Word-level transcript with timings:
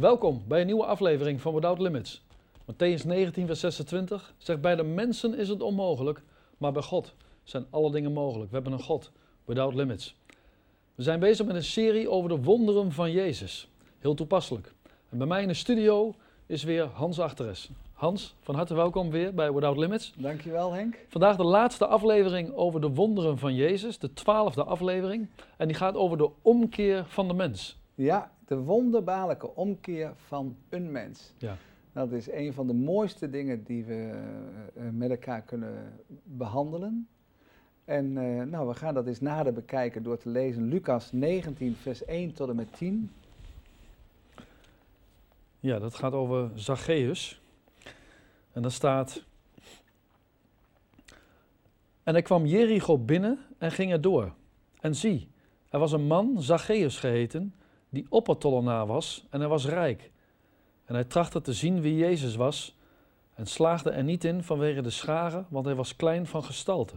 Welkom 0.00 0.42
bij 0.48 0.60
een 0.60 0.66
nieuwe 0.66 0.84
aflevering 0.84 1.40
van 1.40 1.54
Without 1.54 1.78
Limits. 1.78 2.22
Matthäus 2.60 3.06
19, 3.06 3.46
vers 3.46 3.60
26 3.60 4.34
zegt: 4.38 4.60
Bij 4.60 4.76
de 4.76 4.82
mensen 4.82 5.38
is 5.38 5.48
het 5.48 5.62
onmogelijk, 5.62 6.22
maar 6.58 6.72
bij 6.72 6.82
God 6.82 7.14
zijn 7.42 7.66
alle 7.70 7.90
dingen 7.90 8.12
mogelijk. 8.12 8.50
We 8.50 8.54
hebben 8.54 8.72
een 8.72 8.82
God, 8.82 9.10
Without 9.44 9.74
Limits. 9.74 10.16
We 10.94 11.02
zijn 11.02 11.20
bezig 11.20 11.46
met 11.46 11.56
een 11.56 11.64
serie 11.64 12.10
over 12.10 12.28
de 12.28 12.42
wonderen 12.42 12.92
van 12.92 13.10
Jezus. 13.10 13.68
Heel 13.98 14.14
toepasselijk. 14.14 14.74
En 15.08 15.18
bij 15.18 15.26
mij 15.26 15.42
in 15.42 15.48
de 15.48 15.54
studio 15.54 16.14
is 16.46 16.62
weer 16.62 16.84
Hans 16.84 17.20
Achteres. 17.20 17.70
Hans, 17.92 18.34
van 18.40 18.54
harte 18.54 18.74
welkom 18.74 19.10
weer 19.10 19.34
bij 19.34 19.52
Without 19.52 19.76
Limits. 19.76 20.12
Dankjewel 20.16 20.72
Henk. 20.72 20.98
Vandaag 21.08 21.36
de 21.36 21.44
laatste 21.44 21.86
aflevering 21.86 22.54
over 22.54 22.80
de 22.80 22.88
wonderen 22.88 23.38
van 23.38 23.54
Jezus, 23.54 23.98
de 23.98 24.12
twaalfde 24.12 24.64
aflevering. 24.64 25.28
En 25.56 25.66
die 25.66 25.76
gaat 25.76 25.94
over 25.94 26.18
de 26.18 26.30
omkeer 26.42 27.04
van 27.06 27.28
de 27.28 27.34
mens. 27.34 27.78
Ja, 27.94 28.30
de 28.50 28.58
wonderbaarlijke 28.58 29.54
omkeer 29.54 30.12
van 30.16 30.56
een 30.68 30.92
mens. 30.92 31.32
Ja. 31.38 31.56
Dat 31.92 32.12
is 32.12 32.30
een 32.30 32.52
van 32.52 32.66
de 32.66 32.72
mooiste 32.72 33.30
dingen 33.30 33.64
die 33.64 33.84
we 33.84 34.12
uh, 34.76 34.82
met 34.92 35.10
elkaar 35.10 35.42
kunnen 35.42 35.92
behandelen. 36.24 37.08
En 37.84 38.16
uh, 38.16 38.42
nou, 38.42 38.68
we 38.68 38.74
gaan 38.74 38.94
dat 38.94 39.06
eens 39.06 39.20
nader 39.20 39.52
bekijken 39.52 40.02
door 40.02 40.18
te 40.18 40.28
lezen 40.28 40.68
Lucas 40.68 41.12
19, 41.12 41.74
vers 41.74 42.04
1 42.04 42.32
tot 42.32 42.48
en 42.48 42.56
met 42.56 42.76
10. 42.76 43.10
Ja, 45.60 45.78
dat 45.78 45.94
gaat 45.94 46.12
over 46.12 46.50
Zacchaeus. 46.54 47.42
En 48.52 48.62
daar 48.62 48.72
staat. 48.72 49.24
En 52.02 52.12
hij 52.12 52.22
kwam 52.22 52.46
Jericho 52.46 52.98
binnen 52.98 53.38
en 53.58 53.70
ging 53.70 53.92
er 53.92 54.00
door. 54.00 54.32
En 54.80 54.94
zie, 54.94 55.28
er 55.68 55.78
was 55.78 55.92
een 55.92 56.06
man, 56.06 56.42
Zacchaeus 56.42 56.98
geheten, 56.98 57.54
die 57.90 58.06
oppertollenaar 58.08 58.86
was 58.86 59.26
en 59.30 59.40
hij 59.40 59.48
was 59.48 59.66
rijk. 59.66 60.10
En 60.84 60.94
hij 60.94 61.04
trachtte 61.04 61.40
te 61.40 61.52
zien 61.52 61.80
wie 61.80 61.96
Jezus 61.96 62.36
was 62.36 62.76
en 63.34 63.46
slaagde 63.46 63.90
er 63.90 64.04
niet 64.04 64.24
in 64.24 64.42
vanwege 64.42 64.82
de 64.82 64.90
scharen, 64.90 65.46
want 65.48 65.64
hij 65.64 65.74
was 65.74 65.96
klein 65.96 66.26
van 66.26 66.44
gestalte. 66.44 66.94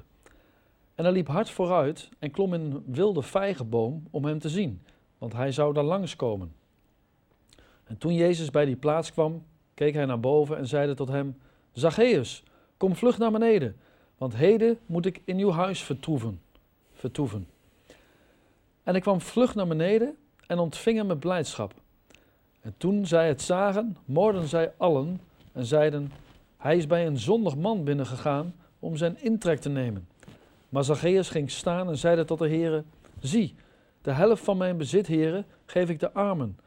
En 0.96 1.04
hij 1.04 1.14
liep 1.14 1.28
hard 1.28 1.50
vooruit 1.50 2.10
en 2.20 2.32
klom 2.32 2.54
in 2.54 2.62
een 2.62 2.84
wilde 2.86 3.22
vijgenboom 3.22 4.08
om 4.12 4.26
hem 4.26 4.40
te 4.40 4.50
zien, 4.50 4.82
want 5.18 5.34
hij 5.34 5.52
zou 5.52 5.74
daar 5.74 5.84
langskomen. 5.84 6.54
En 7.84 7.98
toen 7.98 8.14
Jezus 8.14 8.50
bij 8.50 8.66
die 8.66 8.76
plaats 8.76 9.12
kwam, 9.12 9.46
keek 9.74 9.94
hij 9.94 10.06
naar 10.06 10.20
boven 10.20 10.58
en 10.58 10.68
zeide 10.68 10.94
tot 10.94 11.08
hem: 11.08 11.38
Zacchaeus, 11.72 12.44
kom 12.78 12.96
vlug 12.96 13.18
naar 13.18 13.32
beneden, 13.32 13.76
want 14.18 14.36
heden 14.36 14.80
moet 14.86 15.06
ik 15.06 15.22
in 15.26 15.38
uw 15.38 15.52
huis 15.52 15.84
vertoeven. 15.84 16.42
vertoeven. 16.94 17.48
En 18.84 18.96
ik 18.96 19.02
kwam 19.02 19.22
vlug 19.22 19.56
naar 19.56 19.68
beneden 19.68 20.18
en 20.48 20.60
ontving 20.60 20.98
hem 20.98 21.08
met 21.08 21.20
blijdschap. 21.20 21.74
En 22.62 22.74
toen 22.78 23.06
zij 23.06 23.28
het 23.28 23.42
zagen, 23.42 23.98
moorden 24.06 24.48
zij 24.48 24.74
allen 24.78 25.22
en 25.52 25.66
zeiden: 25.66 26.12
Hij 26.58 26.78
is 26.78 26.88
bij 26.88 27.06
een 27.06 27.20
zondig 27.20 27.56
man 27.56 27.84
binnengegaan 27.84 28.56
om 28.80 28.96
zijn 28.96 29.22
intrek 29.22 29.60
te 29.60 29.70
nemen. 29.70 30.08
Maar 30.70 30.84
Zacchaeus 30.84 31.30
ging 31.30 31.52
staan 31.52 31.90
en 31.90 31.98
zeide 31.98 32.26
tot 32.26 32.40
de 32.40 32.48
heren: 32.48 32.86
Zie, 33.20 33.56
de 34.02 34.12
helft 34.12 34.44
van 34.44 34.58
mijn 34.58 34.78
bezit, 34.78 35.08
heren, 35.08 35.46
geef 35.66 35.90
ik 35.90 36.00
de 36.00 36.12
armen. 36.12 36.60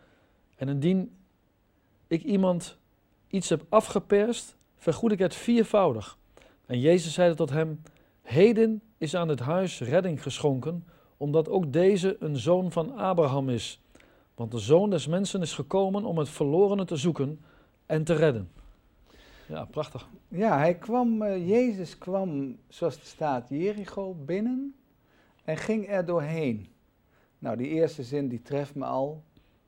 En 0.56 0.68
indien 0.68 1.16
ik 2.06 2.22
iemand 2.22 2.77
iets 3.28 3.48
heb 3.48 3.64
afgeperst, 3.68 4.56
vergoed 4.77 5.12
ik 5.12 5.18
het 5.18 5.34
viervoudig. 5.34 6.18
En 6.66 6.80
Jezus 6.80 7.12
zeide 7.12 7.34
tot 7.34 7.50
hem: 7.50 7.83
Heden 8.22 8.83
is 8.98 9.16
aan 9.16 9.28
het 9.28 9.40
huis 9.40 9.80
redding 9.80 10.22
geschonken, 10.22 10.84
omdat 11.17 11.48
ook 11.48 11.72
deze 11.72 12.17
een 12.20 12.36
zoon 12.36 12.72
van 12.72 12.97
Abraham 12.97 13.48
is. 13.48 13.81
Want 14.34 14.50
de 14.50 14.59
zoon 14.59 14.91
des 14.91 15.06
mensen 15.06 15.42
is 15.42 15.53
gekomen 15.53 16.05
om 16.05 16.19
het 16.19 16.28
verlorene 16.28 16.84
te 16.84 16.97
zoeken 16.97 17.41
en 17.86 18.05
te 18.05 18.14
redden. 18.14 18.50
Ja, 19.48 19.64
prachtig. 19.64 20.08
Ja, 20.28 20.58
hij 20.58 20.75
kwam, 20.75 21.23
uh, 21.23 21.48
Jezus 21.48 21.98
kwam, 21.98 22.56
zoals 22.69 22.95
het 22.95 23.06
staat, 23.06 23.47
Jericho 23.48 24.14
binnen 24.14 24.74
en 25.45 25.57
ging 25.57 25.89
er 25.89 26.05
doorheen. 26.05 26.68
Nou, 27.39 27.57
die 27.57 27.69
eerste 27.69 28.02
zin 28.02 28.29
die 28.29 28.42
treft 28.42 28.74
me 28.74 28.85
al. 28.85 29.23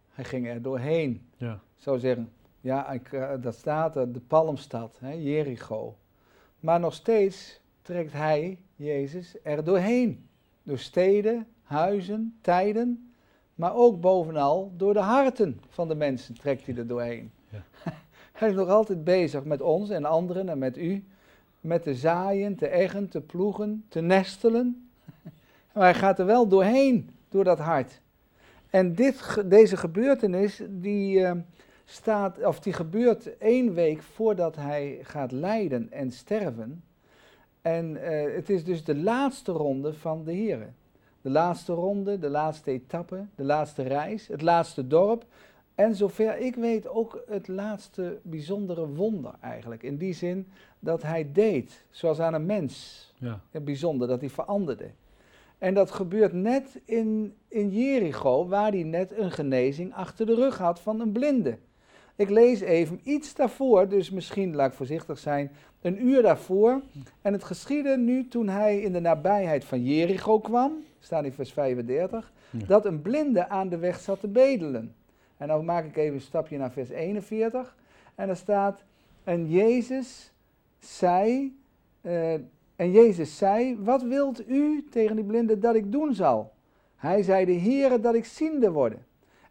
Hij 0.09 0.25
ging 0.25 0.47
er 0.47 0.63
doorheen. 0.63 1.29
Ja. 1.37 1.61
Zou 1.77 1.99
zeggen, 1.99 2.33
ja, 2.61 2.91
ik, 2.91 3.13
uh, 3.13 3.31
dat 3.41 3.55
staat 3.55 3.97
er, 3.97 4.13
de 4.13 4.21
palmstad, 4.21 4.97
hè, 5.01 5.13
Jericho. 5.13 5.97
Maar 6.61 6.81
nog 6.81 6.95
steeds 6.95 7.61
trekt 7.83 8.13
hij, 8.13 8.59
Jezus, 8.77 9.37
er 9.43 9.65
doorheen. 9.65 10.28
Door 10.69 10.79
steden, 10.79 11.47
huizen, 11.63 12.39
tijden, 12.41 13.13
maar 13.55 13.75
ook 13.75 14.01
bovenal 14.01 14.73
door 14.77 14.93
de 14.93 15.01
harten 15.01 15.61
van 15.69 15.89
de 15.89 15.95
mensen 15.95 16.35
trekt 16.35 16.67
hij 16.67 16.77
er 16.77 16.87
doorheen. 16.87 17.31
Ja. 17.49 17.63
hij 18.33 18.49
is 18.49 18.55
nog 18.55 18.69
altijd 18.69 19.05
bezig 19.05 19.45
met 19.45 19.61
ons 19.61 19.91
en 19.91 20.05
anderen 20.05 20.49
en 20.49 20.59
met 20.59 20.77
u, 20.77 21.05
met 21.61 21.83
te 21.83 21.95
zaaien, 21.95 22.57
te 22.57 22.69
eggen, 22.69 23.09
te 23.09 23.21
ploegen, 23.21 23.85
te 23.89 24.01
nestelen. 24.01 24.89
maar 25.73 25.83
hij 25.83 25.95
gaat 25.95 26.19
er 26.19 26.27
wel 26.27 26.49
doorheen, 26.49 27.11
door 27.29 27.45
dat 27.45 27.59
hart. 27.59 28.01
En 28.71 28.95
dit, 28.95 29.43
deze 29.45 29.77
gebeurtenis, 29.77 30.63
die, 30.69 31.19
uh, 31.19 31.33
staat, 31.85 32.45
of 32.45 32.61
die 32.61 32.73
gebeurt 32.73 33.39
één 33.39 33.75
week 33.75 34.03
voordat 34.03 34.57
hij 34.57 34.99
gaat 35.03 35.33
lijden 35.33 35.93
en 35.93 36.11
sterven. 36.11 36.83
En 37.69 37.91
uh, 37.91 38.35
het 38.35 38.51
is 38.51 38.65
dus 38.65 38.85
de 38.85 38.97
laatste 38.97 39.53
ronde 39.53 39.95
van 39.95 40.25
de 40.25 40.33
Heren. 40.33 40.75
De 41.21 41.31
laatste 41.31 41.73
ronde, 41.73 42.19
de 42.19 42.29
laatste 42.29 42.71
etappe, 42.71 43.27
de 43.35 43.45
laatste 43.45 43.83
reis, 43.83 44.27
het 44.27 44.43
laatste 44.43 44.87
dorp. 44.87 45.25
En 45.75 45.95
zover 45.95 46.39
ik 46.39 46.55
weet 46.55 46.89
ook 46.89 47.23
het 47.27 47.49
laatste 47.49 48.19
bijzondere 48.23 48.87
wonder 48.87 49.35
eigenlijk. 49.41 49.83
In 49.83 49.97
die 49.97 50.13
zin 50.13 50.47
dat 50.79 51.03
hij 51.03 51.33
deed, 51.33 51.85
zoals 51.91 52.21
aan 52.21 52.35
een 52.35 52.47
mens. 52.47 53.07
Ja. 53.19 53.41
Bijzonder, 53.51 54.09
dat 54.09 54.21
hij 54.21 54.31
veranderde. 54.31 54.91
En 55.59 55.75
dat 55.75 55.91
gebeurt 55.91 56.33
net 56.33 56.81
in, 56.85 57.35
in 57.49 57.71
Jericho, 57.71 58.47
waar 58.47 58.71
hij 58.71 58.83
net 58.83 59.19
een 59.19 59.31
genezing 59.31 59.95
achter 59.95 60.27
de 60.27 60.35
rug 60.35 60.59
had 60.59 60.81
van 60.81 61.01
een 61.01 61.13
blinde. 61.13 61.59
Ik 62.19 62.31
lees 62.31 62.61
even 62.61 63.01
iets 63.03 63.35
daarvoor, 63.35 63.89
dus 63.89 64.11
misschien 64.11 64.55
laat 64.55 64.71
ik 64.71 64.77
voorzichtig 64.77 65.19
zijn, 65.19 65.51
een 65.81 66.07
uur 66.07 66.23
daarvoor. 66.23 66.81
En 67.23 67.33
het 67.33 67.45
geschiedde 67.45 67.97
nu 67.97 68.29
toen 68.29 68.49
hij 68.49 68.81
in 68.81 68.93
de 68.93 69.01
nabijheid 69.01 69.65
van 69.65 69.85
Jericho 69.85 70.39
kwam, 70.39 70.73
staat 71.01 71.25
in 71.25 71.33
vers 71.33 71.53
35, 71.53 72.33
Ja. 72.51 72.67
dat 72.67 72.85
een 72.85 73.03
blinde 73.03 73.49
aan 73.49 73.69
de 73.69 73.79
weg 73.79 73.99
zat 74.01 74.21
te 74.21 74.29
bedelen. 74.29 74.95
En 75.37 75.49
dan 75.49 75.65
maak 75.65 75.85
ik 75.85 75.97
even 75.97 76.15
een 76.15 76.21
stapje 76.21 76.59
naar 76.59 76.71
vers 76.71 76.89
41. 76.89 77.77
En 78.15 78.27
daar 78.27 78.37
staat, 78.37 78.85
en 79.25 79.51
Jezus 79.51 80.33
zei, 80.79 81.57
uh, 82.03 82.33
en 82.77 82.91
Jezus 82.91 83.37
zei, 83.37 83.77
wat 83.81 84.03
wilt 84.03 84.49
u 84.49 84.87
tegen 84.91 85.17
die 85.17 85.25
blinde 85.25 85.59
dat 85.59 85.75
ik 85.75 85.93
doen 85.93 86.15
zal? 86.15 86.53
Hij 86.97 87.23
zei, 87.23 87.45
de 87.45 87.59
Heere 87.59 88.01
dat 88.01 88.15
ik 88.15 88.25
ziende 88.25 88.71
worden. 88.71 89.07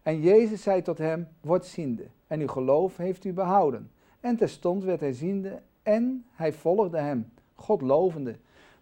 En 0.08 0.22
Jezus 0.22 0.62
zei 0.62 0.82
tot 0.82 0.98
hem, 0.98 1.28
word 1.42 1.66
ziende. 1.66 2.04
En 2.28 2.40
uw 2.40 2.48
geloof 2.48 2.98
heeft 2.98 3.26
u 3.26 3.34
behouden. 3.34 3.92
En 4.20 4.38
terstond 4.38 4.84
werd 4.84 5.00
hij 5.00 5.14
ziende 5.14 5.62
en 5.84 6.26
hij 6.32 6.54
volgde 6.54 6.98
hem, 6.98 7.32
God 7.56 7.82
lovende. 7.82 8.36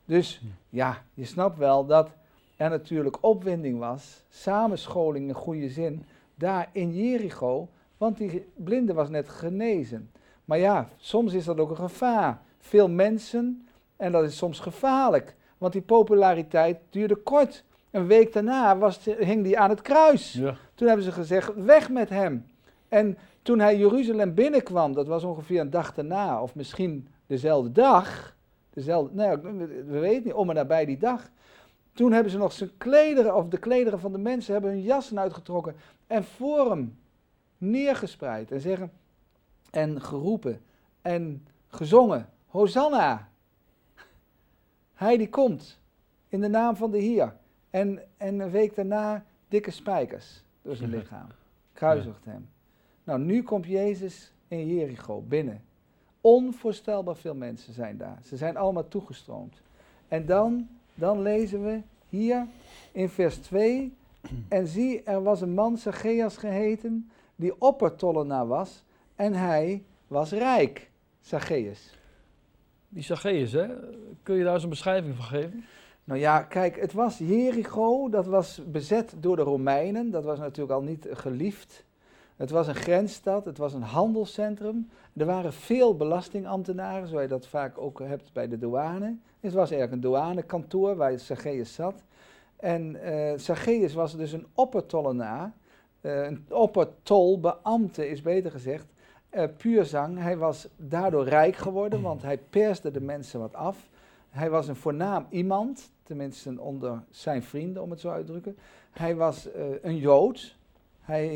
Dus 0.06 0.42
ja, 0.70 1.02
je 1.14 1.26
snapt 1.26 1.58
wel 1.58 1.86
dat 1.86 2.10
er 2.56 2.70
natuurlijk 2.70 3.18
opwinding 3.20 3.80
was, 3.80 4.26
samenscholing 4.30 5.28
in 5.28 5.34
goede 5.34 5.70
zin, 5.70 6.06
daar 6.36 6.70
in 6.72 6.96
Jericho, 6.96 7.70
want 7.98 8.18
die 8.18 8.46
blinde 8.56 8.94
was 8.94 9.10
net 9.10 9.30
genezen. 9.30 10.12
Maar 10.46 10.58
ja, 10.58 10.90
soms 10.98 11.34
is 11.34 11.46
dat 11.46 11.60
ook 11.60 11.70
een 11.70 11.76
gevaar. 11.76 12.42
Veel 12.60 12.90
mensen, 12.90 13.68
en 13.96 14.12
dat 14.12 14.24
is 14.24 14.38
soms 14.38 14.60
gevaarlijk, 14.60 15.36
want 15.58 15.74
die 15.74 15.82
populariteit 15.82 16.78
duurde 16.90 17.16
kort. 17.16 17.64
Een 17.92 18.08
week 18.08 18.34
daarna 18.34 18.78
was, 18.78 19.06
hing 19.06 19.44
die 19.44 19.60
aan 19.60 19.70
het 19.70 19.82
kruis. 19.82 20.34
Ja. 20.34 20.58
Toen 20.76 20.88
hebben 20.88 21.06
ze 21.06 21.12
gezegd, 21.12 21.54
weg 21.56 21.90
met 21.90 22.10
hem. 22.10 22.46
En 22.88 23.18
toen 23.42 23.60
hij 23.60 23.78
Jeruzalem 23.78 24.34
binnenkwam, 24.34 24.94
dat 24.94 25.08
was 25.08 25.24
ongeveer 25.24 25.60
een 25.60 25.70
dag 25.70 25.94
daarna, 25.94 26.42
of 26.42 26.56
misschien 26.56 27.08
dezelfde 27.28 27.72
dag, 27.72 28.36
dezelfde, 28.70 29.16
nou 29.16 29.42
we 29.88 30.00
weten 30.00 30.24
niet, 30.24 30.34
om 30.34 30.50
en 30.50 30.56
nabij 30.56 30.86
die 30.86 30.98
dag. 30.98 31.30
Toen 31.94 32.12
hebben 32.12 32.32
ze 32.32 32.38
nog 32.38 32.52
zijn 32.52 32.78
klederen, 32.78 33.36
of 33.36 33.48
de 33.48 33.58
klederen 33.58 34.00
van 34.00 34.12
de 34.12 34.18
mensen, 34.18 34.54
hebben 34.54 34.72
hun 34.72 34.82
jassen 34.82 35.20
uitgetrokken 35.20 35.76
en 36.08 36.24
voor 36.24 36.70
hem 36.70 36.98
neergespreid 37.58 38.52
en 38.52 38.62
zeggen, 38.62 38.92
en 39.72 40.02
geroepen 40.02 40.62
en 41.02 41.48
gezongen, 41.68 42.30
Hosanna! 42.48 43.30
Hij 44.94 45.18
die 45.18 45.30
komt, 45.30 45.80
in 46.28 46.42
de 46.42 46.48
naam 46.48 46.76
van 46.76 46.92
de 46.92 46.98
Heer. 46.98 47.36
En, 47.70 48.02
en 48.18 48.40
een 48.40 48.52
week 48.52 48.76
daarna 48.76 49.26
dikke 49.48 49.72
spijkers 49.72 50.45
door 50.66 50.76
zijn 50.76 50.90
lichaam. 50.98 51.28
Kruisigt 51.74 52.26
hem. 52.26 52.50
Nou, 53.04 53.20
nu 53.20 53.44
komt 53.44 53.66
Jezus 53.66 54.32
in 54.48 54.68
Jericho 54.68 55.22
binnen. 55.22 55.64
Onvoorstelbaar 56.22 57.16
veel 57.16 57.36
mensen 57.36 57.74
zijn 57.74 57.98
daar. 57.98 58.18
Ze 58.24 58.38
zijn 58.38 58.58
allemaal 58.58 58.88
toegestroomd. 58.88 59.62
En 60.08 60.26
dan, 60.26 60.68
dan 60.94 61.22
lezen 61.22 61.64
we 61.64 61.82
hier 62.10 62.48
in 62.92 63.10
vers 63.10 63.38
2. 63.38 63.94
En 64.48 64.68
zie, 64.68 65.04
er 65.04 65.24
was 65.24 65.42
een 65.42 65.54
man, 65.54 65.78
Zacchaeus 65.78 66.38
geheten, 66.38 67.10
die 67.36 67.62
oppertollenaar 67.62 68.48
was 68.48 68.84
en 69.16 69.34
hij 69.34 69.84
was 70.08 70.32
rijk, 70.32 70.90
Zacchaeus. 71.22 71.98
Die 72.90 73.04
Zacchaeus, 73.04 73.52
hè? 73.52 73.68
Kun 74.24 74.36
je 74.36 74.44
daar 74.44 74.54
eens 74.54 74.64
een 74.64 74.70
beschrijving 74.70 75.16
van 75.16 75.26
geven? 75.26 75.64
Nou 76.06 76.20
ja, 76.20 76.42
kijk, 76.42 76.80
het 76.80 76.94
was 76.94 77.18
Jericho, 77.18 78.10
dat 78.10 78.26
was 78.26 78.62
bezet 78.68 79.14
door 79.20 79.36
de 79.36 79.42
Romeinen, 79.42 80.12
dat 80.12 80.24
was 80.24 80.40
natuurlijk 80.40 80.72
al 80.72 80.82
niet 80.82 81.08
geliefd. 81.12 81.86
Het 82.36 82.50
was 82.50 82.68
een 82.68 82.76
grensstad, 82.76 83.46
het 83.46 83.58
was 83.58 83.74
een 83.74 83.82
handelscentrum. 83.82 84.90
Er 85.14 85.26
waren 85.26 85.54
veel 85.54 85.96
belastingambtenaren, 85.96 87.08
zoals 87.08 87.24
je 87.24 87.30
dat 87.30 87.48
vaak 87.48 87.78
ook 87.78 88.00
hebt 88.00 88.34
bij 88.34 88.48
de 88.48 88.58
douane. 88.58 89.16
Het 89.40 89.54
was 89.54 89.72
eigenlijk 89.72 89.92
een 89.92 90.12
douanekantoor 90.12 90.96
waar 90.96 91.20
Zacchaeus 91.20 91.74
zat. 91.74 92.04
En 92.56 92.98
uh, 93.76 93.94
was 93.94 94.18
dus 94.18 94.32
een 94.32 94.48
oppertollenaar, 94.54 95.54
uh, 96.02 96.26
een 96.26 96.46
oppertolbeambte 96.50 98.10
is 98.10 98.22
beter 98.22 98.52
gezegd, 98.52 98.86
uh, 99.32 99.44
puur 99.58 99.86
zang. 99.86 100.20
Hij 100.20 100.38
was 100.38 100.68
daardoor 100.76 101.28
rijk 101.28 101.56
geworden, 101.56 102.02
want 102.02 102.22
hij 102.22 102.38
perste 102.38 102.92
de 102.92 103.02
mensen 103.02 103.40
wat 103.40 103.54
af. 103.54 103.90
Hij 104.30 104.50
was 104.50 104.68
een 104.68 104.76
voornaam 104.76 105.26
iemand, 105.30 105.92
tenminste 106.06 106.62
onder 106.62 107.04
zijn 107.10 107.44
vrienden, 107.44 107.84
om 107.84 107.90
het 107.90 108.00
zo 108.00 108.10
uit 108.10 108.26
te 108.26 108.32
drukken. 108.32 108.58
Hij 108.92 109.16
was 109.16 109.48
een 109.82 109.98
Jood. 109.98 110.56
Hij, 111.02 111.34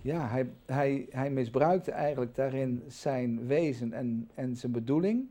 ja, 0.00 0.28
hij, 0.28 0.50
hij, 0.66 1.06
hij 1.10 1.30
misbruikte 1.30 1.90
eigenlijk 1.90 2.34
daarin 2.34 2.82
zijn 2.88 3.46
wezen 3.46 3.92
en, 3.92 4.30
en 4.34 4.56
zijn 4.56 4.72
bedoeling. 4.72 5.28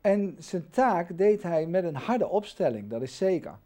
En 0.00 0.36
zijn 0.38 0.70
taak 0.70 1.18
deed 1.18 1.42
hij 1.42 1.66
met 1.66 1.84
een 1.84 1.94
harde 1.94 2.28
opstelling, 2.28 2.90
dat 2.90 3.02
is 3.02 3.16
zeker. 3.16 3.58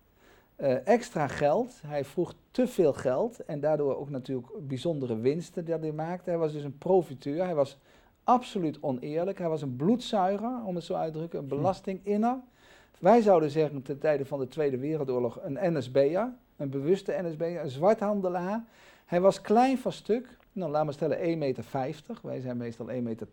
Uh, 0.57 0.87
extra 0.87 1.27
geld, 1.27 1.81
hij 1.87 2.05
vroeg 2.05 2.35
te 2.51 2.67
veel 2.67 2.93
geld 2.93 3.45
en 3.45 3.61
daardoor 3.61 3.97
ook 3.97 4.11
natuurlijk 4.11 4.69
bijzondere 4.69 5.17
winsten 5.17 5.65
die 5.65 5.75
hij 5.75 5.93
maakte. 5.93 6.31
Hij 6.31 6.39
was 6.39 6.53
dus 6.53 6.65
een 6.65 6.79
profiteur, 6.79 7.45
hij 7.45 7.55
was 7.55 7.79
absoluut 8.25 8.79
oneerlijk, 8.81 9.39
hij 9.39 9.49
was 9.49 9.63
een 9.63 9.77
bloedzuiger, 9.77 10.65
om 10.65 10.75
het 10.75 10.85
zo 10.85 10.95
uit 10.95 11.13
te 11.13 11.19
drukken, 11.19 11.39
een 11.39 11.49
hm. 11.49 11.55
belastinginner. 11.55 12.39
Wij 13.03 13.21
zouden 13.21 13.51
zeggen 13.51 13.83
ten 13.83 13.99
tijde 13.99 14.25
van 14.25 14.39
de 14.39 14.49
Tweede 14.49 14.79
Wereldoorlog 14.79 15.39
een 15.43 15.77
NSB'er, 15.77 16.33
een 16.57 16.71
bewuste 16.71 17.19
NSB'er, 17.23 17.61
een 17.61 17.71
zwarthandelaar. 17.71 18.65
Hij 19.07 19.21
was 19.21 19.41
klein 19.41 19.79
van 19.79 19.93
stuk, 19.93 20.37
nou 20.53 20.71
laten 20.71 20.87
we 20.87 20.93
stellen 20.93 21.19
1,50 21.19 21.39
meter, 21.39 21.65
wij 22.23 22.41
zijn 22.41 22.57
meestal 22.57 22.89
1,80 22.89 23.03
meter. 23.03 23.29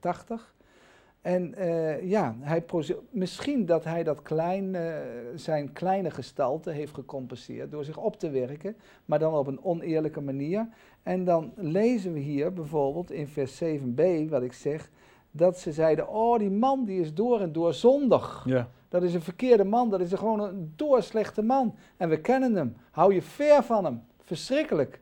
En 1.21 1.53
uh, 1.57 2.09
ja, 2.09 2.35
hij 2.39 2.63
misschien 3.09 3.65
dat 3.65 3.83
hij 3.83 4.03
dat 4.03 4.21
klein, 4.21 4.73
uh, 4.73 4.95
zijn 5.35 5.73
kleine 5.73 6.11
gestalte 6.11 6.71
heeft 6.71 6.93
gecompenseerd 6.93 7.71
door 7.71 7.83
zich 7.83 7.97
op 7.97 8.19
te 8.19 8.29
werken, 8.29 8.75
maar 9.05 9.19
dan 9.19 9.33
op 9.33 9.47
een 9.47 9.63
oneerlijke 9.63 10.21
manier. 10.21 10.67
En 11.03 11.23
dan 11.23 11.53
lezen 11.55 12.13
we 12.13 12.19
hier 12.19 12.53
bijvoorbeeld 12.53 13.11
in 13.11 13.27
vers 13.27 13.63
7b, 13.63 14.29
wat 14.29 14.41
ik 14.41 14.53
zeg, 14.53 14.89
dat 15.31 15.59
ze 15.59 15.71
zeiden, 15.71 16.09
oh 16.09 16.39
die 16.39 16.51
man 16.51 16.85
die 16.85 17.01
is 17.01 17.13
door 17.13 17.41
en 17.41 17.51
door 17.51 17.73
zondig. 17.73 18.43
Ja. 18.45 18.67
Dat 18.89 19.03
is 19.03 19.13
een 19.13 19.21
verkeerde 19.21 19.63
man, 19.63 19.89
dat 19.89 19.99
is 19.99 20.13
gewoon 20.13 20.39
een 20.39 20.73
doorslechte 20.75 21.41
man. 21.41 21.75
En 21.97 22.09
we 22.09 22.19
kennen 22.19 22.55
hem, 22.55 22.75
hou 22.91 23.13
je 23.13 23.21
ver 23.21 23.63
van 23.63 23.85
hem. 23.85 24.03
Verschrikkelijk. 24.23 24.99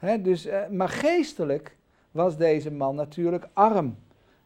Ja. 0.00 0.16
dus, 0.16 0.46
uh, 0.46 0.68
maar 0.68 0.88
geestelijk 0.88 1.76
was 2.10 2.36
deze 2.36 2.70
man 2.70 2.94
natuurlijk 2.94 3.48
arm 3.52 3.96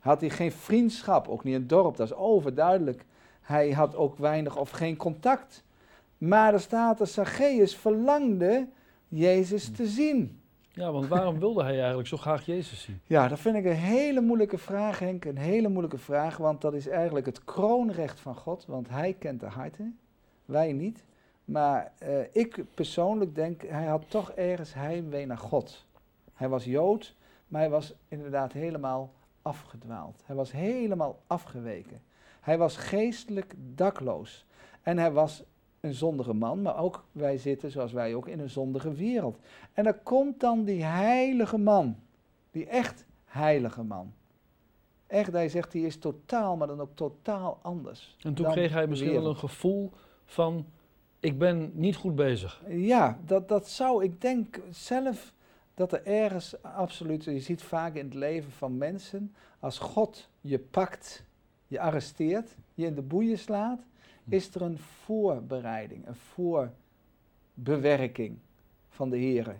had 0.06 0.20
hij 0.20 0.30
geen 0.30 0.52
vriendschap, 0.52 1.28
ook 1.28 1.44
niet 1.44 1.54
een 1.54 1.66
dorp, 1.66 1.96
dat 1.96 2.06
is 2.06 2.14
overduidelijk. 2.14 3.04
Hij 3.40 3.70
had 3.70 3.96
ook 3.96 4.18
weinig 4.18 4.56
of 4.56 4.70
geen 4.70 4.96
contact. 4.96 5.64
Maar 6.18 6.52
er 6.52 6.60
staat 6.60 6.98
dat 6.98 7.08
Zacchaeus 7.08 7.76
verlangde 7.76 8.66
Jezus 9.08 9.70
te 9.70 9.86
zien. 9.86 10.40
Ja, 10.76 10.92
want 10.92 11.06
waarom 11.06 11.38
wilde 11.38 11.62
hij 11.62 11.78
eigenlijk 11.78 12.08
zo 12.08 12.16
graag 12.16 12.46
Jezus 12.46 12.82
zien? 12.82 13.00
Ja, 13.04 13.28
dat 13.28 13.38
vind 13.38 13.56
ik 13.56 13.64
een 13.64 13.72
hele 13.72 14.20
moeilijke 14.20 14.58
vraag, 14.58 14.98
Henk. 14.98 15.24
Een 15.24 15.38
hele 15.38 15.68
moeilijke 15.68 15.98
vraag, 15.98 16.36
want 16.36 16.60
dat 16.60 16.74
is 16.74 16.88
eigenlijk 16.88 17.26
het 17.26 17.44
kroonrecht 17.44 18.20
van 18.20 18.34
God. 18.34 18.66
Want 18.66 18.88
hij 18.88 19.16
kent 19.18 19.40
de 19.40 19.46
harten, 19.46 19.98
wij 20.44 20.72
niet. 20.72 21.04
Maar 21.44 21.92
uh, 22.02 22.20
ik 22.32 22.64
persoonlijk 22.74 23.34
denk, 23.34 23.62
hij 23.62 23.86
had 23.86 24.04
toch 24.08 24.30
ergens 24.30 24.74
heimwee 24.74 25.26
naar 25.26 25.38
God. 25.38 25.86
Hij 26.34 26.48
was 26.48 26.64
Jood, 26.64 27.14
maar 27.48 27.60
hij 27.60 27.70
was 27.70 27.94
inderdaad 28.08 28.52
helemaal 28.52 29.12
afgedwaald. 29.42 30.22
Hij 30.26 30.36
was 30.36 30.52
helemaal 30.52 31.18
afgeweken. 31.26 32.02
Hij 32.40 32.58
was 32.58 32.76
geestelijk 32.76 33.54
dakloos. 33.56 34.46
En 34.82 34.98
hij 34.98 35.12
was 35.12 35.42
een 35.80 35.94
zondige 35.94 36.32
man, 36.32 36.62
maar 36.62 36.78
ook 36.78 37.04
wij 37.12 37.38
zitten, 37.38 37.70
zoals 37.70 37.92
wij 37.92 38.14
ook, 38.14 38.28
in 38.28 38.40
een 38.40 38.50
zondige 38.50 38.92
wereld. 38.92 39.38
En 39.72 39.84
dan 39.84 40.02
komt 40.02 40.40
dan 40.40 40.64
die 40.64 40.84
heilige 40.84 41.58
man, 41.58 41.96
die 42.50 42.66
echt 42.66 43.04
heilige 43.24 43.82
man. 43.82 44.12
Echt, 45.06 45.32
hij 45.32 45.48
zegt, 45.48 45.72
die 45.72 45.86
is 45.86 45.98
totaal, 45.98 46.56
maar 46.56 46.66
dan 46.66 46.80
ook 46.80 46.94
totaal 46.94 47.58
anders. 47.62 48.16
En 48.22 48.34
toen 48.34 48.50
kreeg 48.50 48.72
hij 48.72 48.86
misschien 48.86 49.12
wel 49.12 49.26
een 49.26 49.36
gevoel 49.36 49.92
van, 50.24 50.66
ik 51.20 51.38
ben 51.38 51.70
niet 51.74 51.96
goed 51.96 52.14
bezig. 52.14 52.62
Ja, 52.68 53.18
dat, 53.24 53.48
dat 53.48 53.68
zou, 53.68 54.04
ik 54.04 54.20
denk 54.20 54.60
zelf, 54.70 55.32
dat 55.74 55.92
er 55.92 56.06
ergens 56.06 56.62
absoluut, 56.62 57.24
je 57.24 57.40
ziet 57.40 57.62
vaak 57.62 57.94
in 57.94 58.04
het 58.04 58.14
leven 58.14 58.52
van 58.52 58.78
mensen, 58.78 59.34
als 59.58 59.78
God 59.78 60.28
je 60.40 60.58
pakt, 60.58 61.24
je 61.66 61.80
arresteert, 61.80 62.56
je 62.74 62.86
in 62.86 62.94
de 62.94 63.02
boeien 63.02 63.38
slaat. 63.38 63.80
Is 64.28 64.54
er 64.54 64.62
een 64.62 64.78
voorbereiding, 64.78 66.06
een 66.06 66.16
voorbewerking 67.54 68.38
van 68.88 69.10
de 69.10 69.16
Heer, 69.16 69.56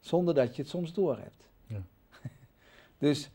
zonder 0.00 0.34
dat 0.34 0.56
je 0.56 0.62
het 0.62 0.70
soms 0.70 0.92
doorhebt. 0.92 1.48
Ja. 1.66 1.82
dus 2.98 3.30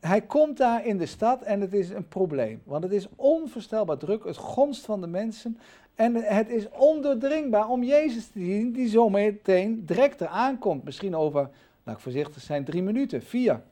hij 0.00 0.20
komt 0.20 0.56
daar 0.56 0.86
in 0.86 0.98
de 0.98 1.06
stad 1.06 1.42
en 1.42 1.60
het 1.60 1.72
is 1.72 1.90
een 1.90 2.08
probleem, 2.08 2.62
want 2.64 2.82
het 2.82 2.92
is 2.92 3.08
onvoorstelbaar 3.16 3.98
druk, 3.98 4.24
het 4.24 4.36
gonst 4.36 4.84
van 4.84 5.00
de 5.00 5.06
mensen 5.06 5.58
en 5.94 6.14
het 6.14 6.48
is 6.48 6.68
ondoordringbaar 6.70 7.68
om 7.68 7.82
Jezus 7.82 8.26
te 8.26 8.38
zien, 8.38 8.72
die 8.72 8.88
zo 8.88 9.08
meteen 9.08 9.86
direct 9.86 10.20
eraan 10.20 10.58
komt. 10.58 10.84
Misschien 10.84 11.16
over, 11.16 11.50
laat 11.82 11.96
ik 11.96 12.02
voorzichtig 12.02 12.42
zijn, 12.42 12.64
drie 12.64 12.82
minuten, 12.82 13.22
vier. 13.22 13.62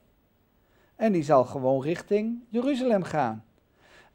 En 0.95 1.11
die 1.11 1.23
zal 1.23 1.45
gewoon 1.45 1.81
richting 1.81 2.39
Jeruzalem 2.49 3.03
gaan. 3.03 3.43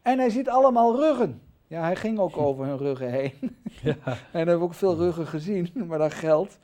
En 0.02 0.18
hij 0.18 0.30
ziet 0.30 0.48
allemaal 0.48 0.96
ruggen. 0.96 1.40
Ja, 1.66 1.82
hij 1.82 1.96
ging 1.96 2.19
ook 2.19 2.37
over 2.46 2.64
hun 2.64 2.78
ruggen 2.78 3.11
heen. 3.11 3.56
Ja. 3.82 3.96
en 4.06 4.16
we 4.31 4.38
hebben 4.38 4.61
ook 4.61 4.75
veel 4.75 4.96
ruggen 4.96 5.26
gezien, 5.26 5.70
maar 5.88 5.99
dat 5.99 6.12
geldt. 6.12 6.58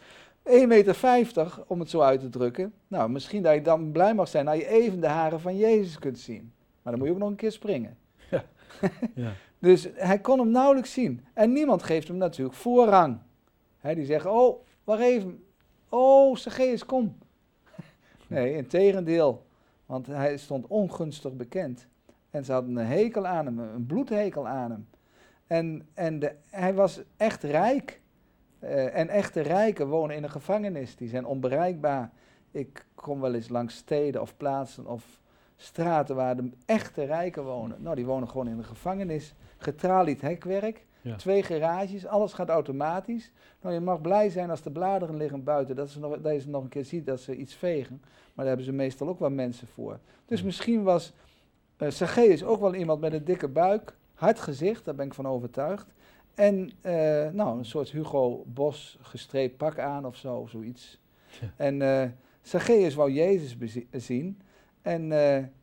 1,50 0.48 0.66
meter, 0.66 1.62
om 1.66 1.80
het 1.80 1.90
zo 1.90 2.00
uit 2.00 2.20
te 2.20 2.28
drukken. 2.28 2.72
Nou, 2.88 3.10
misschien 3.10 3.42
dat 3.42 3.54
je 3.54 3.62
dan 3.62 3.92
blij 3.92 4.14
mag 4.14 4.28
zijn 4.28 4.44
dat 4.44 4.56
je 4.56 4.66
even 4.66 5.00
de 5.00 5.06
haren 5.06 5.40
van 5.40 5.56
Jezus 5.56 5.98
kunt 5.98 6.18
zien. 6.18 6.52
Maar 6.82 6.92
dan 6.92 6.98
moet 6.98 7.06
je 7.06 7.14
ook 7.14 7.20
nog 7.20 7.28
een 7.28 7.36
keer 7.36 7.52
springen. 7.52 7.96
Ja. 8.30 8.44
ja. 9.14 9.32
Dus 9.58 9.88
hij 9.94 10.18
kon 10.18 10.38
hem 10.38 10.50
nauwelijks 10.50 10.92
zien. 10.92 11.24
En 11.32 11.52
niemand 11.52 11.82
geeft 11.82 12.08
hem 12.08 12.16
natuurlijk 12.16 12.56
voorrang. 12.56 13.18
die 13.82 14.04
zeggen, 14.04 14.32
oh, 14.32 14.64
wacht 14.84 15.00
even. 15.00 15.44
Oh, 15.88 16.36
Zacchaeus, 16.36 16.86
kom. 16.86 17.16
nee, 18.26 18.54
in 18.54 18.66
tegendeel. 18.66 19.46
Want 19.86 20.06
hij 20.06 20.36
stond 20.36 20.66
ongunstig 20.66 21.32
bekend. 21.32 21.86
En 22.30 22.44
ze 22.44 22.52
hadden 22.52 22.76
een 22.76 22.86
hekel 22.86 23.26
aan 23.26 23.46
hem, 23.46 23.58
een 23.58 23.86
bloedhekel 23.86 24.48
aan 24.48 24.70
hem. 24.70 24.86
En, 25.50 25.88
en 25.94 26.18
de, 26.18 26.32
hij 26.50 26.74
was 26.74 27.00
echt 27.16 27.42
rijk. 27.42 28.00
Uh, 28.60 28.96
en 28.96 29.08
echte 29.08 29.40
rijken 29.40 29.88
wonen 29.88 30.16
in 30.16 30.22
een 30.22 30.30
gevangenis. 30.30 30.96
Die 30.96 31.08
zijn 31.08 31.24
onbereikbaar. 31.24 32.10
Ik 32.50 32.86
kom 32.94 33.20
wel 33.20 33.34
eens 33.34 33.48
langs 33.48 33.76
steden 33.76 34.20
of 34.20 34.36
plaatsen 34.36 34.86
of 34.86 35.20
straten 35.56 36.16
waar 36.16 36.36
de 36.36 36.50
echte 36.66 37.04
rijken 37.04 37.44
wonen. 37.44 37.82
Nou, 37.82 37.96
die 37.96 38.06
wonen 38.06 38.28
gewoon 38.28 38.48
in 38.48 38.58
een 38.58 38.64
gevangenis 38.64 39.34
getralied 39.58 40.20
hekwerk, 40.20 40.86
twee 41.16 41.42
garages, 41.42 42.06
alles 42.06 42.32
gaat 42.32 42.48
automatisch. 42.48 43.32
Nou, 43.60 43.74
je 43.74 43.80
mag 43.80 44.00
blij 44.00 44.28
zijn 44.28 44.50
als 44.50 44.62
de 44.62 44.70
bladeren 44.70 45.16
liggen 45.16 45.44
buiten, 45.44 45.76
dat, 45.76 45.90
ze 45.90 45.98
nog, 45.98 46.20
dat 46.20 46.32
je 46.32 46.40
ze 46.40 46.48
nog 46.48 46.62
een 46.62 46.68
keer 46.68 46.84
ziet 46.84 47.06
dat 47.06 47.20
ze 47.20 47.36
iets 47.36 47.54
vegen. 47.54 48.00
Maar 48.00 48.44
daar 48.44 48.46
hebben 48.46 48.64
ze 48.64 48.72
meestal 48.72 49.08
ook 49.08 49.18
wel 49.18 49.30
mensen 49.30 49.66
voor. 49.66 49.98
Dus 50.26 50.42
misschien 50.42 50.82
was 50.82 51.12
uh, 51.78 51.90
Zacchaeus 51.90 52.44
ook 52.44 52.60
wel 52.60 52.74
iemand 52.74 53.00
met 53.00 53.12
een 53.12 53.24
dikke 53.24 53.48
buik, 53.48 53.98
hard 54.20 54.40
gezicht, 54.40 54.84
daar 54.84 54.94
ben 54.94 55.06
ik 55.06 55.14
van 55.14 55.26
overtuigd. 55.26 55.86
En 56.34 56.70
uh, 56.82 56.92
nou, 57.32 57.58
een 57.58 57.64
soort 57.64 57.90
Hugo 57.90 58.44
Bos 58.46 58.98
gestreept 59.00 59.56
pak 59.56 59.78
aan 59.78 60.06
of 60.06 60.16
zo, 60.16 60.46
zoiets. 60.50 61.00
En 61.56 61.80
uh, 61.80 62.04
Zacchaeus 62.42 62.94
wou 62.94 63.12
Jezus 63.12 63.56
zien. 63.92 64.40
En, 64.82 65.08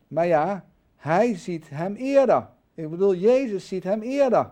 maar 0.08 0.28
ja, 0.28 0.66
hij 0.96 1.36
ziet 1.36 1.70
hem 1.70 1.96
eerder. 1.96 2.48
Ik 2.74 2.90
bedoel, 2.90 3.16
Jezus 3.16 3.68
ziet 3.68 3.84
hem 3.84 4.02
eerder. 4.02 4.52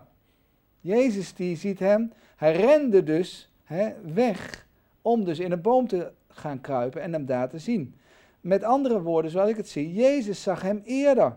Jezus 0.80 1.34
die 1.34 1.56
ziet 1.56 1.78
hem, 1.78 2.12
hij 2.36 2.56
rende 2.56 3.02
dus 3.02 3.50
hè, 3.64 3.92
weg 4.14 4.66
om 5.02 5.24
dus 5.24 5.38
in 5.38 5.52
een 5.52 5.60
boom 5.60 5.86
te 5.86 6.12
gaan 6.28 6.60
kruipen 6.60 7.02
en 7.02 7.12
hem 7.12 7.26
daar 7.26 7.48
te 7.48 7.58
zien. 7.58 7.94
Met 8.40 8.62
andere 8.62 9.02
woorden, 9.02 9.30
zoals 9.30 9.50
ik 9.50 9.56
het 9.56 9.68
zie, 9.68 9.92
Jezus 9.92 10.42
zag 10.42 10.62
hem 10.62 10.80
eerder. 10.84 11.36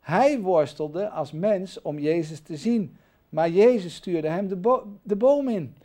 Hij 0.00 0.40
worstelde 0.40 1.08
als 1.08 1.32
mens 1.32 1.82
om 1.82 1.98
Jezus 1.98 2.40
te 2.40 2.56
zien. 2.56 2.96
Maar 3.28 3.50
Jezus 3.50 3.94
stuurde 3.94 4.28
hem 4.28 4.48
de, 4.48 4.82
de 5.02 5.16
boom 5.16 5.48
in. 5.48 5.76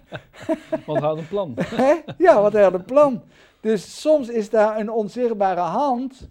want 0.86 0.98
hij 0.98 1.08
had 1.08 1.18
een 1.18 1.28
plan. 1.28 1.54
ja, 2.18 2.40
want 2.40 2.52
hij 2.52 2.62
had 2.62 2.74
een 2.74 2.84
plan. 2.84 3.22
Dus 3.60 4.00
soms 4.00 4.28
is 4.28 4.50
daar 4.50 4.78
een 4.78 4.90
onzichtbare 4.90 5.60
hand. 5.60 6.28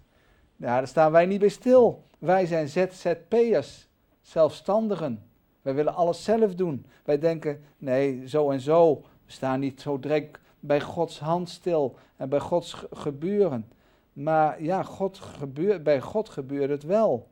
Ja, 0.56 0.76
daar 0.76 0.88
staan 0.88 1.12
wij 1.12 1.26
niet 1.26 1.40
bij 1.40 1.48
stil. 1.48 2.02
Wij 2.18 2.46
zijn 2.46 2.68
ZZP'ers, 2.68 3.88
zelfstandigen. 4.22 5.22
Wij 5.62 5.74
willen 5.74 5.94
alles 5.94 6.24
zelf 6.24 6.54
doen. 6.54 6.86
Wij 7.04 7.18
denken, 7.18 7.60
nee, 7.78 8.28
zo 8.28 8.50
en 8.50 8.60
zo. 8.60 8.94
We 8.94 9.32
staan 9.32 9.60
niet 9.60 9.80
zo 9.80 9.98
direct 9.98 10.38
bij 10.60 10.80
Gods 10.80 11.18
hand 11.18 11.48
stil 11.48 11.94
en 12.16 12.28
bij 12.28 12.40
Gods 12.40 12.84
gebeuren. 12.92 13.70
Maar 14.16 14.62
ja, 14.62 14.82
God 14.82 15.20
bij 15.82 16.00
God 16.00 16.28
gebeurt 16.28 16.70
het 16.70 16.82
wel. 16.82 17.26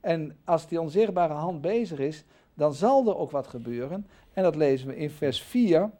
En 0.00 0.36
als 0.44 0.66
die 0.66 0.80
onzichtbare 0.80 1.32
hand 1.32 1.60
bezig 1.60 1.98
is, 1.98 2.24
dan 2.54 2.74
zal 2.74 3.06
er 3.06 3.16
ook 3.16 3.30
wat 3.30 3.46
gebeuren. 3.46 4.06
En 4.32 4.42
dat 4.42 4.56
lezen 4.56 4.88
we 4.88 4.96
in 4.96 5.10
vers 5.10 5.42
4. 5.42 5.90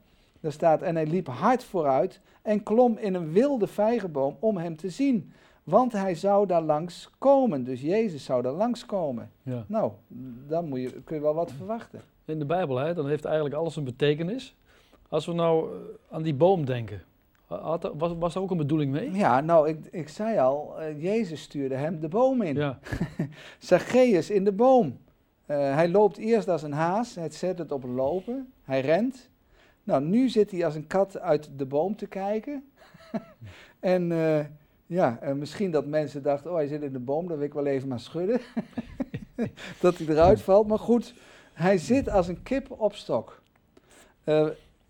Daar 0.41 0.53
staat, 0.53 0.83
en 0.83 0.95
hij 0.95 1.07
liep 1.07 1.27
hard 1.27 1.65
vooruit 1.65 2.21
en 2.43 2.63
klom 2.63 2.99
in 2.99 3.15
een 3.15 3.33
wilde 3.33 3.67
vijgenboom 3.67 4.37
om 4.39 4.57
hem 4.57 4.77
te 4.77 4.91
zien. 4.91 5.33
Want 5.65 5.93
hij 5.93 6.15
zou 6.15 6.47
daar 6.47 6.63
langs 6.63 7.11
komen. 7.19 7.65
Dus 7.65 7.81
Jezus 7.81 8.25
zou 8.25 8.43
daar 8.43 8.53
langs 8.53 8.87
komen. 8.87 9.31
Ja. 9.43 9.65
Nou, 9.67 9.93
dan 10.49 10.69
moet 10.69 10.81
je, 10.81 10.91
kun 10.91 11.17
je 11.17 11.23
wel 11.23 11.35
wat 11.35 11.53
verwachten. 11.53 12.01
In 12.25 12.39
de 12.39 12.45
Bijbel, 12.45 12.77
hè, 12.77 12.95
dan 12.95 13.09
heeft 13.09 13.25
eigenlijk 13.25 13.55
alles 13.55 13.77
een 13.77 13.85
betekenis. 13.85 14.55
Als 15.09 15.27
we 15.27 15.33
nou 15.33 15.71
eh, 15.71 15.79
aan 16.11 16.23
die 16.23 16.35
boom 16.35 16.65
denken, 16.65 17.03
had 17.59 17.93
was, 17.97 18.13
was 18.19 18.35
er 18.35 18.41
ook 18.41 18.51
een 18.51 18.57
bedoeling 18.57 18.93
mee? 18.93 19.13
Ja, 19.13 19.41
nou, 19.41 19.69
ik, 19.69 19.79
ik 19.91 20.09
zei 20.09 20.39
al, 20.39 20.81
eh, 20.81 21.03
Jezus 21.03 21.43
stuurde 21.43 21.75
hem 21.75 22.01
de 22.01 22.09
boom 22.09 22.43
in. 22.43 22.55
Ja, 22.55 22.79
Zacchaeus 23.59 24.31
in 24.31 24.45
de 24.45 24.53
boom. 24.53 24.99
Eh, 25.47 25.75
hij 25.75 25.89
loopt 25.89 26.17
eerst 26.17 26.49
als 26.49 26.63
een 26.63 26.73
haas, 26.73 27.15
hij 27.15 27.31
zet 27.31 27.59
het 27.59 27.73
op 27.73 27.85
lopen, 27.85 28.53
hij 28.65 28.81
rent. 28.81 29.29
Nou, 29.85 30.05
nu 30.05 30.29
zit 30.29 30.51
hij 30.51 30.65
als 30.65 30.75
een 30.75 30.87
kat 30.87 31.19
uit 31.19 31.51
de 31.57 31.67
boom 31.67 31.97
te 31.97 32.07
kijken. 32.07 32.71
en 33.81 34.13
eh, 34.13 34.45
ja, 34.87 35.19
en 35.21 35.39
misschien 35.39 35.71
dat 35.71 35.87
mensen 35.87 36.23
dachten, 36.23 36.51
oh 36.51 36.57
hij 36.57 36.67
zit 36.67 36.83
in 36.83 36.93
de 36.93 36.99
boom, 36.99 37.29
dan 37.29 37.37
wil 37.37 37.47
ik 37.47 37.55
wel 37.55 37.67
even 37.67 37.89
maar 37.89 38.01
schudden. 38.01 38.41
dat 39.81 39.99
hij 39.99 40.07
eruit 40.07 40.43
valt, 40.43 40.67
maar 40.67 40.79
goed, 40.79 41.15
hij 41.53 41.79
zit 41.79 42.09
als 42.09 42.29
een 42.29 42.43
kip 42.43 42.71
op 42.71 42.95
stok. 42.95 43.43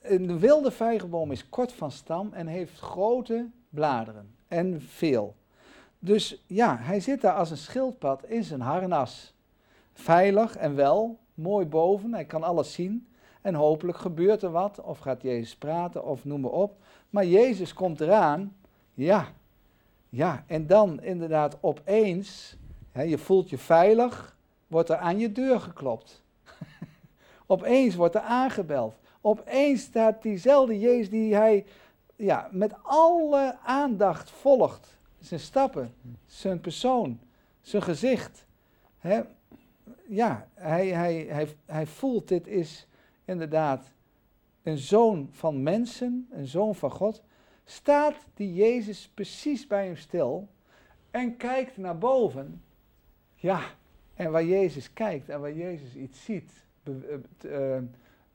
Een 0.00 0.38
wilde 0.38 0.70
vijgenboom 0.70 1.30
is 1.30 1.48
kort 1.48 1.72
van 1.72 1.90
stam 1.90 2.32
en 2.32 2.46
heeft 2.46 2.78
grote 2.78 3.48
bladeren 3.68 4.34
en 4.48 4.82
veel. 4.82 5.34
Dus 5.98 6.42
ja, 6.46 6.76
hij 6.80 7.00
zit 7.00 7.20
daar 7.20 7.34
als 7.34 7.50
een 7.50 7.56
schildpad 7.56 8.24
in 8.24 8.44
zijn 8.44 8.60
harnas. 8.60 9.34
Veilig 9.92 10.56
en 10.56 10.74
wel, 10.74 11.18
mooi 11.34 11.66
boven, 11.66 12.14
hij 12.14 12.24
kan 12.24 12.42
alles 12.42 12.72
zien. 12.72 13.08
En 13.40 13.54
hopelijk 13.54 13.98
gebeurt 13.98 14.42
er 14.42 14.50
wat, 14.50 14.80
of 14.80 14.98
gaat 14.98 15.22
Jezus 15.22 15.56
praten, 15.56 16.04
of 16.04 16.24
noem 16.24 16.40
maar 16.40 16.50
op. 16.50 16.76
Maar 17.10 17.26
Jezus 17.26 17.72
komt 17.72 18.00
eraan, 18.00 18.56
ja. 18.94 19.28
Ja, 20.08 20.44
en 20.46 20.66
dan 20.66 21.02
inderdaad 21.02 21.58
opeens, 21.60 22.56
hè, 22.92 23.02
je 23.02 23.18
voelt 23.18 23.50
je 23.50 23.58
veilig, 23.58 24.36
wordt 24.66 24.88
er 24.88 24.96
aan 24.96 25.18
je 25.18 25.32
deur 25.32 25.60
geklopt. 25.60 26.22
opeens 27.46 27.94
wordt 27.94 28.14
er 28.14 28.20
aangebeld. 28.20 28.99
Opeens 29.20 29.82
staat 29.82 30.22
diezelfde 30.22 30.78
Jezus 30.78 31.10
die 31.10 31.34
hij 31.34 31.64
ja, 32.16 32.48
met 32.52 32.72
alle 32.82 33.58
aandacht 33.64 34.30
volgt. 34.30 34.98
Zijn 35.18 35.40
stappen, 35.40 35.94
zijn 36.26 36.60
persoon, 36.60 37.20
zijn 37.60 37.82
gezicht. 37.82 38.46
Hè? 38.98 39.20
Ja, 40.08 40.48
hij, 40.54 40.88
hij, 40.88 41.26
hij, 41.28 41.56
hij 41.66 41.86
voelt 41.86 42.28
dit 42.28 42.46
is 42.46 42.86
inderdaad 43.24 43.92
een 44.62 44.78
zoon 44.78 45.28
van 45.32 45.62
mensen, 45.62 46.28
een 46.30 46.46
zoon 46.46 46.74
van 46.74 46.90
God. 46.90 47.22
Staat 47.64 48.14
die 48.34 48.54
Jezus 48.54 49.10
precies 49.14 49.66
bij 49.66 49.84
hem 49.86 49.96
stil 49.96 50.48
en 51.10 51.36
kijkt 51.36 51.76
naar 51.76 51.98
boven. 51.98 52.62
Ja, 53.34 53.60
en 54.14 54.30
waar 54.30 54.44
Jezus 54.44 54.92
kijkt 54.92 55.28
en 55.28 55.40
waar 55.40 55.54
Jezus 55.54 55.94
iets 55.94 56.24
ziet, 56.24 56.52
be- 56.82 57.20
eh, 57.48 57.82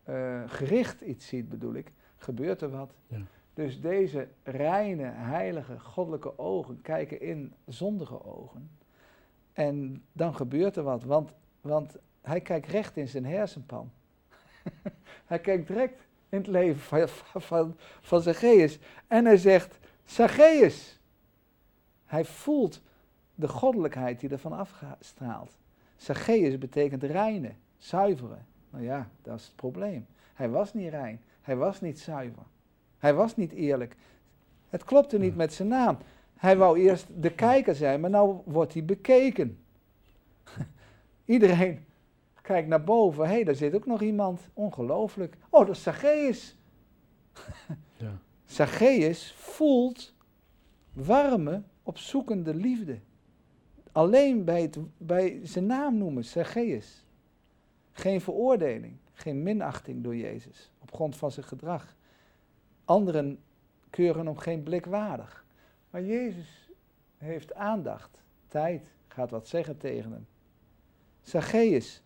eh, 0.06 0.42
gericht 0.48 1.02
iets 1.02 1.28
ziet 1.28 1.50
bedoel 1.50 1.74
ik, 1.74 1.92
gebeurt 2.16 2.62
er 2.62 2.70
wat. 2.70 2.94
Ja. 3.08 3.18
Dus 3.54 3.82
deze 3.82 4.28
reine, 4.44 5.12
heilige, 5.14 5.80
goddelijke 5.80 6.38
ogen 6.38 6.82
kijken 6.82 7.22
in 7.22 7.54
zondige 7.66 8.24
ogen. 8.24 8.70
En 9.54 10.04
dan 10.12 10.36
gebeurt 10.36 10.76
er 10.76 10.84
wat, 10.84 11.04
want, 11.04 11.34
want 11.62 11.96
hij 12.22 12.42
kijkt 12.42 12.68
recht 12.68 12.98
in 12.98 13.08
zijn 13.08 13.26
hersenpan. 13.26 13.92
hij 15.26 15.40
kijkt 15.40 15.68
direct 15.68 16.08
in 16.30 16.38
het 16.38 16.48
leven 16.48 16.82
van, 16.82 17.10
van, 17.10 17.42
van, 17.42 17.76
van 18.02 18.22
Zacchaeus. 18.22 18.80
En 19.08 19.26
hij 19.26 19.38
zegt, 19.38 19.80
Zacchaeus. 20.04 21.00
Hij 22.06 22.26
voelt 22.26 22.82
de 23.36 23.48
goddelijkheid 23.48 24.20
die 24.20 24.30
ervan 24.30 24.54
afstraalt. 24.54 25.58
Zacchaeus 25.96 26.58
betekent 26.58 27.04
reine, 27.04 27.52
zuivere. 27.78 28.38
Nou 28.76 28.88
ja, 28.88 29.10
dat 29.22 29.40
is 29.40 29.46
het 29.46 29.56
probleem. 29.56 30.06
Hij 30.34 30.50
was 30.50 30.74
niet 30.74 30.90
rein, 30.90 31.22
hij 31.42 31.56
was 31.56 31.82
niet 31.82 32.00
zuiver. 32.00 32.44
Hij 32.98 33.14
was 33.14 33.36
niet 33.36 33.52
eerlijk. 33.52 33.96
Het 34.70 34.84
klopte 34.84 35.18
niet 35.18 35.36
met 35.36 35.54
zijn 35.54 35.68
naam. 35.68 35.98
Hij 36.36 36.58
wou 36.58 36.80
eerst 36.80 37.08
de 37.22 37.32
kijker 37.32 37.76
zijn, 37.76 38.00
maar 38.00 38.10
nu 38.10 38.42
wordt 38.46 38.74
hij 38.74 38.86
bekeken. 38.86 39.60
Iedereen 41.26 41.86
kijkt 42.42 42.68
naar 42.68 42.84
boven. 42.84 43.26
Hé, 43.26 43.34
hey, 43.34 43.44
daar 43.44 43.56
zit 43.56 43.76
ook 43.76 43.86
nog 43.86 44.02
iemand. 44.02 44.42
Ongelooflijk. 44.54 45.36
Oh, 45.50 45.66
dat 45.66 45.76
is 45.76 45.84
Zacchaeus. 45.84 46.56
ja. 47.98 48.20
Zacchaeus 48.46 49.34
voelt 49.38 50.14
warme, 50.94 51.62
opzoekende 51.84 52.54
liefde. 52.54 53.00
Alleen 53.92 54.44
bij, 54.44 54.62
het, 54.62 54.78
bij 54.98 55.40
zijn 55.44 55.66
naam 55.66 55.98
noemen, 55.98 56.26
Zacchaeus. 56.26 57.05
Geen 57.98 58.22
veroordeling, 58.22 58.98
geen 59.14 59.44
minachting 59.44 60.04
door 60.04 60.16
Jezus 60.16 60.72
op 60.82 60.94
grond 60.94 61.16
van 61.16 61.32
zijn 61.32 61.46
gedrag. 61.46 61.96
Anderen 62.86 63.40
keuren 63.90 64.26
hem 64.26 64.38
geen 64.38 64.64
blik 64.64 64.86
waardig. 64.86 65.46
Maar 65.90 66.04
Jezus 66.04 66.72
heeft 67.18 67.54
aandacht, 67.54 68.24
tijd, 68.48 68.88
gaat 69.08 69.30
wat 69.30 69.48
zeggen 69.48 69.78
tegen 69.78 70.12
hem. 70.12 70.28
Zacchaeus, 71.22 72.02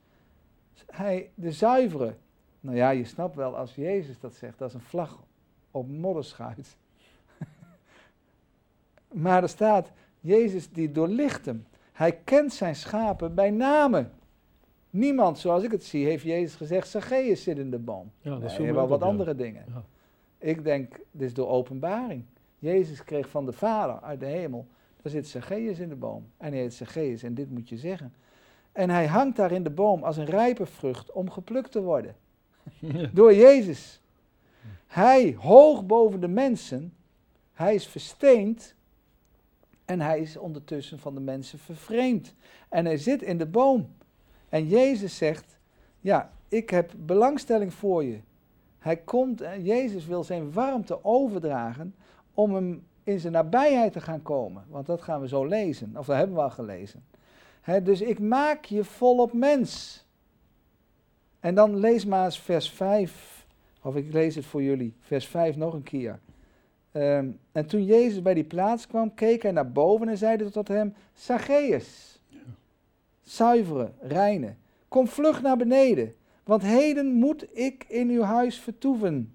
hij, 0.86 1.32
de 1.36 1.52
zuivere. 1.52 2.16
Nou 2.60 2.76
ja, 2.76 2.90
je 2.90 3.06
snapt 3.06 3.36
wel, 3.36 3.58
als 3.58 3.76
Jezus 3.76 4.20
dat 4.20 4.34
zegt, 4.34 4.58
dat 4.58 4.70
is 4.70 4.76
een 4.76 4.82
vlag 4.82 5.24
op 5.72 5.88
modderschuit. 5.88 6.78
maar 9.26 9.44
er 9.44 9.50
staat, 9.50 9.92
Jezus 10.20 10.72
die 10.72 10.92
doorlicht 10.92 11.46
hem. 11.46 11.68
Hij 11.92 12.18
kent 12.24 12.54
zijn 12.54 12.76
schapen 12.76 13.36
bij 13.36 13.50
name. 13.50 14.10
Niemand, 14.90 15.40
zoals 15.40 15.64
ik 15.64 15.72
het 15.72 15.84
zie, 15.84 16.06
heeft 16.06 16.24
Jezus 16.24 16.56
gezegd, 16.56 16.88
Zacchaeus 16.88 17.44
zit 17.44 17.58
in 17.58 17.72
de 17.72 17.80
boom. 17.80 18.12
ja 18.22 18.38
dat 18.38 18.58
Nee, 18.58 18.74
wel 18.74 18.88
wat 18.88 19.02
andere 19.02 19.36
dingen. 19.36 19.66
Ja. 19.68 19.84
Ik 20.38 20.64
denk, 20.64 21.00
dit 21.12 21.28
is 21.28 21.34
door 21.34 21.48
openbaring. 21.48 22.24
Jezus 22.60 23.04
kreeg 23.04 23.30
van 23.30 23.46
de 23.46 23.52
Vader 23.52 24.02
uit 24.02 24.20
de 24.20 24.26
hemel, 24.26 24.68
daar 25.02 25.12
zit 25.12 25.28
Zacchaeus 25.28 25.80
in 25.80 25.90
de 25.90 25.96
boom. 25.96 26.26
En 26.38 26.52
hij 26.52 26.62
heet 26.62 26.74
Zacchaeus 26.74 27.24
en 27.24 27.34
dit 27.34 27.50
moet 27.50 27.70
je 27.70 27.78
zeggen. 27.78 28.14
En 28.72 28.90
hij 28.90 29.08
hangt 29.08 29.36
daar 29.36 29.52
in 29.52 29.64
de 29.64 29.70
boom 29.70 30.04
als 30.04 30.18
een 30.18 30.26
rijpe 30.26 30.66
vrucht 30.66 31.12
om 31.12 31.30
geplukt 31.30 31.72
te 31.72 31.82
worden. 31.82 32.16
Ja. 32.80 33.10
Door 33.14 33.34
Jezus. 33.34 34.02
Hij, 34.88 35.36
hoog 35.40 35.86
boven 35.86 36.20
de 36.20 36.28
mensen, 36.28 36.94
hij 37.54 37.76
is 37.76 37.88
versteend 37.88 38.76
en 39.86 40.02
hij 40.02 40.20
is 40.20 40.38
ondertussen 40.38 41.00
van 41.00 41.14
de 41.14 41.20
mensen 41.20 41.60
vervreemd. 41.60 42.34
En 42.70 42.86
hij 42.86 42.98
zit 42.98 43.22
in 43.22 43.38
de 43.38 43.46
boom. 43.46 43.90
En 44.50 44.68
Jezus 44.68 45.18
zegt, 45.18 45.58
ja, 46.00 46.32
ik 46.48 46.70
heb 46.70 46.92
belangstelling 46.98 47.74
voor 47.74 48.04
je. 48.04 48.20
Hij 48.80 48.98
komt, 48.98 49.42
en 49.42 49.64
Jezus 49.64 50.06
wil 50.06 50.24
zijn 50.24 50.52
warmte 50.52 51.04
overdragen 51.04 51.96
om 52.34 52.54
hem 52.54 52.88
in 53.04 53.20
zijn 53.20 53.34
nabijheid 53.34 53.94
te 53.94 54.02
gaan 54.02 54.22
komen. 54.22 54.64
Want 54.70 54.86
dat 54.86 55.02
gaan 55.02 55.22
we 55.22 55.28
zo 55.28 55.46
lezen, 55.46 55.98
of 55.98 56.06
dat 56.06 56.16
hebben 56.16 56.36
we 56.36 56.42
al 56.42 56.50
gelezen. 56.50 57.04
Dus 57.84 58.02
ik 58.02 58.20
maak 58.20 58.66
je 58.66 58.84
volop 58.84 59.34
mens. 59.34 60.04
En 61.40 61.56
dan 61.56 61.76
lees 61.78 62.06
maar 62.06 62.26
eens 62.26 62.40
vers 62.40 62.70
5, 62.72 63.46
of 63.82 63.96
ik 63.96 64.14
lees 64.14 64.36
het 64.36 64.46
voor 64.46 64.64
jullie, 64.64 64.94
vers 65.00 65.28
5 65.28 65.56
nog 65.56 65.74
een 65.74 65.84
keer. 65.84 66.20
Ehm, 66.92 67.28
en 67.52 67.66
toen 67.66 67.86
Jezus 67.86 68.22
bij 68.22 68.34
die 68.34 68.44
plaats 68.44 68.88
kwam, 68.88 69.14
keek 69.14 69.42
hij 69.42 69.52
naar 69.52 69.72
boven 69.72 70.10
en 70.10 70.18
zeide 70.18 70.50
tot 70.50 70.68
hem, 70.68 70.94
Zacchaeus, 71.14 72.19
zuivere, 73.30 73.92
reine, 74.00 74.56
kom 74.88 75.08
vlug 75.08 75.42
naar 75.42 75.58
beneden, 75.58 76.16
want 76.44 76.62
heden 76.62 77.14
moet 77.14 77.58
ik 77.58 77.86
in 77.88 78.10
uw 78.10 78.22
huis 78.22 78.60
vertoeven. 78.60 79.34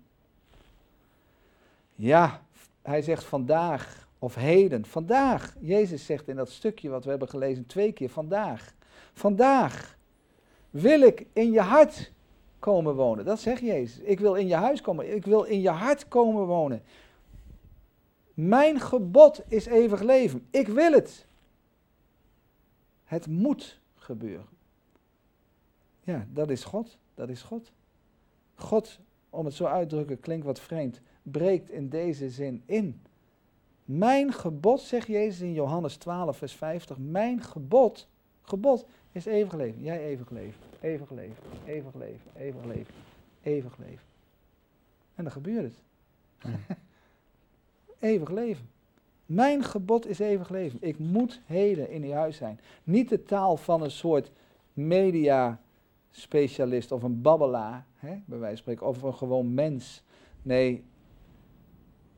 Ja, 1.95 2.43
hij 2.83 3.03
zegt 3.03 3.25
vandaag 3.25 4.09
of 4.19 4.35
heden, 4.35 4.87
vandaag. 4.87 5.55
Jezus 5.61 6.07
zegt 6.07 6.29
in 6.29 6.37
dat 6.37 6.51
stukje 6.51 6.89
wat 6.89 7.05
we 7.05 7.11
hebben 7.11 7.29
gelezen 7.29 7.67
twee 7.67 7.93
keer, 7.93 8.11
vandaag. 8.11 8.75
Vandaag 9.13 9.97
wil 10.71 11.01
ik 11.01 11.27
in 11.33 11.53
je 11.53 11.61
hart 11.61 12.13
komen 12.59 12.95
wonen. 12.95 13.25
Dat 13.25 13.41
zegt 13.41 13.61
Jezus. 13.61 13.99
Ik 13.99 14.21
wil 14.21 14.35
in 14.35 14.47
je 14.47 14.55
huis 14.55 14.81
komen. 14.81 15.15
Ik 15.15 15.25
wil 15.25 15.43
in 15.43 15.61
je 15.61 15.71
hart 15.71 16.09
komen 16.09 16.47
wonen. 16.47 16.83
Mijn 18.35 18.81
gebod 18.81 19.43
is 19.49 19.67
eeuwig 19.67 20.03
leven. 20.03 20.47
Ik 20.51 20.69
wil 20.69 20.93
het. 20.93 21.27
Het 23.05 23.27
moet 23.27 23.81
gebeuren. 24.05 24.47
Ja, 26.01 26.27
dat 26.33 26.51
is 26.51 26.65
God. 26.65 26.99
Dat 27.15 27.29
is 27.29 27.43
God. 27.43 27.73
God, 28.55 29.01
om 29.31 29.45
het 29.45 29.55
zo 29.55 29.65
uit 29.65 29.89
te 29.89 29.95
drukken, 29.95 30.21
klinkt 30.21 30.45
wat 30.47 30.61
vreemd, 30.61 31.01
breekt 31.23 31.71
in 31.71 31.89
deze 31.89 32.31
zin 32.31 32.63
in. 32.67 33.03
Mijn 33.85 34.33
gebod, 34.33 34.81
zegt 34.81 35.07
Jezus 35.07 35.41
in 35.41 35.53
Johannes 35.53 35.97
12, 35.97 36.37
vers 36.37 36.53
50, 36.53 36.99
mijn 36.99 37.43
gebod, 37.43 38.09
gebod 38.43 38.87
is 39.13 39.25
eeuwig 39.25 39.53
leven. 39.53 39.83
Jij 39.83 40.05
eeuwig 40.05 40.31
leven, 40.31 40.61
eeuwig 40.81 41.11
leven, 41.11 41.43
eeuwig 41.65 41.95
leven, 41.95 42.31
eeuwig 42.37 42.65
leven, 42.65 42.95
eeuwig 43.43 43.79
leven. 43.79 44.07
En 45.15 45.25
dan 45.25 45.33
gebeurt 45.33 45.65
het. 45.65 45.79
eeuwig 47.99 48.31
leven. 48.31 48.69
Mijn 49.27 49.63
gebod 49.63 50.07
is 50.07 50.19
eeuwig 50.19 50.49
leven. 50.49 50.79
Ik 50.83 50.99
moet 50.99 51.41
heden 51.47 51.91
in 51.91 52.03
die 52.03 52.15
huis 52.15 52.37
zijn. 52.37 52.61
Niet 52.85 53.09
de 53.09 53.23
taal 53.23 53.57
van 53.57 53.83
een 53.83 53.91
soort 53.91 54.31
media 54.73 55.61
specialist 56.11 56.93
of 56.93 57.03
een 57.03 57.23
babbelaar, 57.23 57.87
hè, 57.95 58.17
bij 58.25 58.39
wijze 58.39 58.55
van 58.55 58.57
spreken, 58.57 58.87
of 58.87 59.03
een 59.03 59.15
gewoon 59.15 59.55
mens. 59.55 60.03
Nee, 60.43 60.85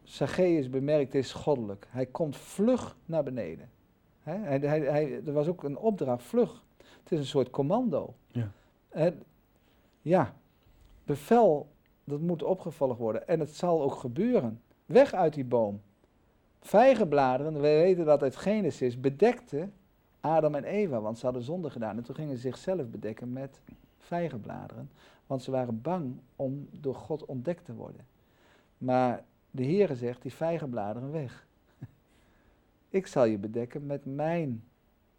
Zacchaeus 0.03 0.71
bemerkt 0.71 1.15
is 1.15 1.33
goddelijk. 1.33 1.87
Hij 1.91 2.07
komt 2.07 2.37
vlug 2.37 2.97
naar 3.07 3.23
beneden. 3.23 3.71
Hè? 4.21 4.37
Hij, 4.37 4.59
hij, 4.59 4.81
hij, 4.81 5.23
er 5.27 5.33
was 5.33 5.49
ook 5.49 5.63
een 5.63 5.79
opdracht, 5.79 6.23
vlug. 6.23 6.65
Het 6.77 7.13
is 7.13 7.19
een 7.19 7.27
soort 7.27 7.51
commando. 7.51 8.15
Ja. 8.27 8.51
En, 8.89 9.23
ja, 10.03 10.35
bevel, 11.05 11.69
dat 12.05 12.21
moet 12.21 12.43
opgevolgd 12.43 12.99
worden. 12.99 13.29
En 13.29 13.41
het 13.41 13.55
zal 13.55 13.83
ook 13.83 13.95
gebeuren. 13.95 14.61
Weg 14.87 15.15
uit 15.15 15.35
die 15.35 15.45
boom. 15.45 15.81
Vijgenbladeren, 16.67 17.53
we 17.53 17.61
weten 17.61 18.05
dat 18.05 18.23
uit 18.23 18.37
Genesis, 18.37 19.01
bedekte 19.01 19.69
Adam 20.21 20.55
en 20.55 20.65
Eva, 20.65 21.01
want 21.01 21.19
ze 21.19 21.25
hadden 21.25 21.43
zonde 21.43 21.71
gedaan. 21.71 21.97
En 21.97 22.03
toen 22.03 22.15
gingen 22.15 22.35
ze 22.35 22.41
zichzelf 22.41 22.89
bedekken 22.89 23.33
met 23.33 23.61
vijgenbladeren, 23.99 24.91
want 25.27 25.43
ze 25.43 25.51
waren 25.51 25.83
bang 25.83 26.15
om 26.37 26.69
door 26.81 26.95
God 26.95 27.25
ontdekt 27.25 27.65
te 27.65 27.75
worden. 27.75 28.07
Maar 28.79 29.25
de 29.51 29.65
Heere 29.65 29.95
zegt, 29.95 30.23
die 30.23 30.33
vijgenbladeren 30.33 31.13
weg. 31.13 31.47
Ik 32.89 33.07
zal 33.07 33.25
je 33.25 33.39
bedekken 33.39 33.87
met 33.87 34.05
mijn 34.05 34.65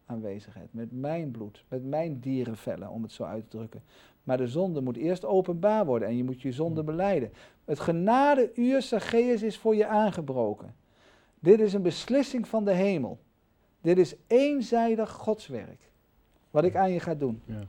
aanwezigheid, 0.05 0.73
met 0.73 0.91
mijn 0.91 1.31
bloed, 1.31 1.65
met 1.67 1.85
mijn 1.85 2.19
dierenvellen, 2.19 2.89
om 2.89 3.03
het 3.03 3.11
zo 3.11 3.23
uit 3.23 3.49
te 3.49 3.57
drukken. 3.57 3.83
Maar 4.23 4.37
de 4.37 4.47
zonde 4.47 4.81
moet 4.81 4.97
eerst 4.97 5.25
openbaar 5.25 5.85
worden 5.85 6.07
en 6.07 6.17
je 6.17 6.23
moet 6.23 6.41
je 6.41 6.51
zonde 6.51 6.83
beleiden. 6.83 7.31
Het 7.65 7.79
genadeuur 7.79 8.81
Zacchaeus 8.81 9.43
is 9.43 9.57
voor 9.57 9.75
je 9.75 9.87
aangebroken. 9.87 10.85
Dit 11.39 11.59
is 11.59 11.73
een 11.73 11.81
beslissing 11.81 12.47
van 12.47 12.65
de 12.65 12.73
hemel. 12.73 13.19
Dit 13.81 13.97
is 13.97 14.15
eenzijdig 14.27 15.11
Godswerk. 15.11 15.81
Wat 16.51 16.63
ik 16.63 16.75
aan 16.75 16.91
je 16.91 16.99
ga 16.99 17.15
doen. 17.15 17.41
Ja. 17.45 17.61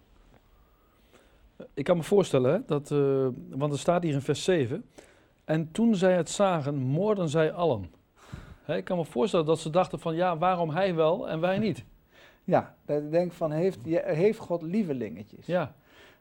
Ik 1.74 1.84
kan 1.84 1.96
me 1.96 2.02
voorstellen, 2.02 2.52
hè, 2.52 2.58
dat, 2.66 2.90
uh, 2.90 3.28
want 3.48 3.72
er 3.72 3.78
staat 3.78 4.02
hier 4.02 4.12
in 4.12 4.20
vers 4.20 4.44
7. 4.44 4.84
En 5.44 5.70
toen 5.72 5.94
zij 5.94 6.16
het 6.16 6.30
zagen, 6.30 6.74
moorden 6.74 7.28
zij 7.28 7.52
allen. 7.52 7.90
Hè, 8.62 8.76
ik 8.76 8.84
kan 8.84 8.96
me 8.96 9.04
voorstellen 9.04 9.46
dat 9.46 9.58
ze 9.58 9.70
dachten 9.70 9.98
van, 9.98 10.14
ja, 10.14 10.38
waarom 10.38 10.70
hij 10.70 10.94
wel 10.94 11.28
en 11.28 11.40
wij 11.40 11.58
niet? 11.58 11.84
Ja, 12.44 12.76
dat 12.84 13.02
ik 13.02 13.10
denk 13.10 13.32
van, 13.32 13.50
heeft, 13.50 13.78
heeft 13.84 14.38
God 14.38 14.62
lievelingetjes? 14.62 15.46
Ja. 15.46 15.74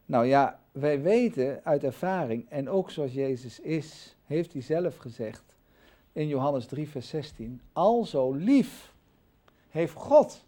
Nou 0.06 0.26
ja, 0.26 0.60
wij 0.72 1.02
weten 1.02 1.60
uit 1.64 1.84
ervaring, 1.84 2.50
en 2.50 2.70
ook 2.70 2.92
zoals 2.92 3.14
Jezus 3.14 3.60
is, 3.60 4.16
heeft 4.26 4.54
hij 4.54 4.62
zelf 4.62 4.98
gezegd 4.98 5.57
in 6.18 6.28
Johannes 6.28 6.66
3, 6.66 6.90
vers 6.90 7.10
16, 7.10 7.62
al 7.74 8.06
zo 8.06 8.34
lief 8.34 8.94
heeft 9.70 9.94
God 9.94 10.46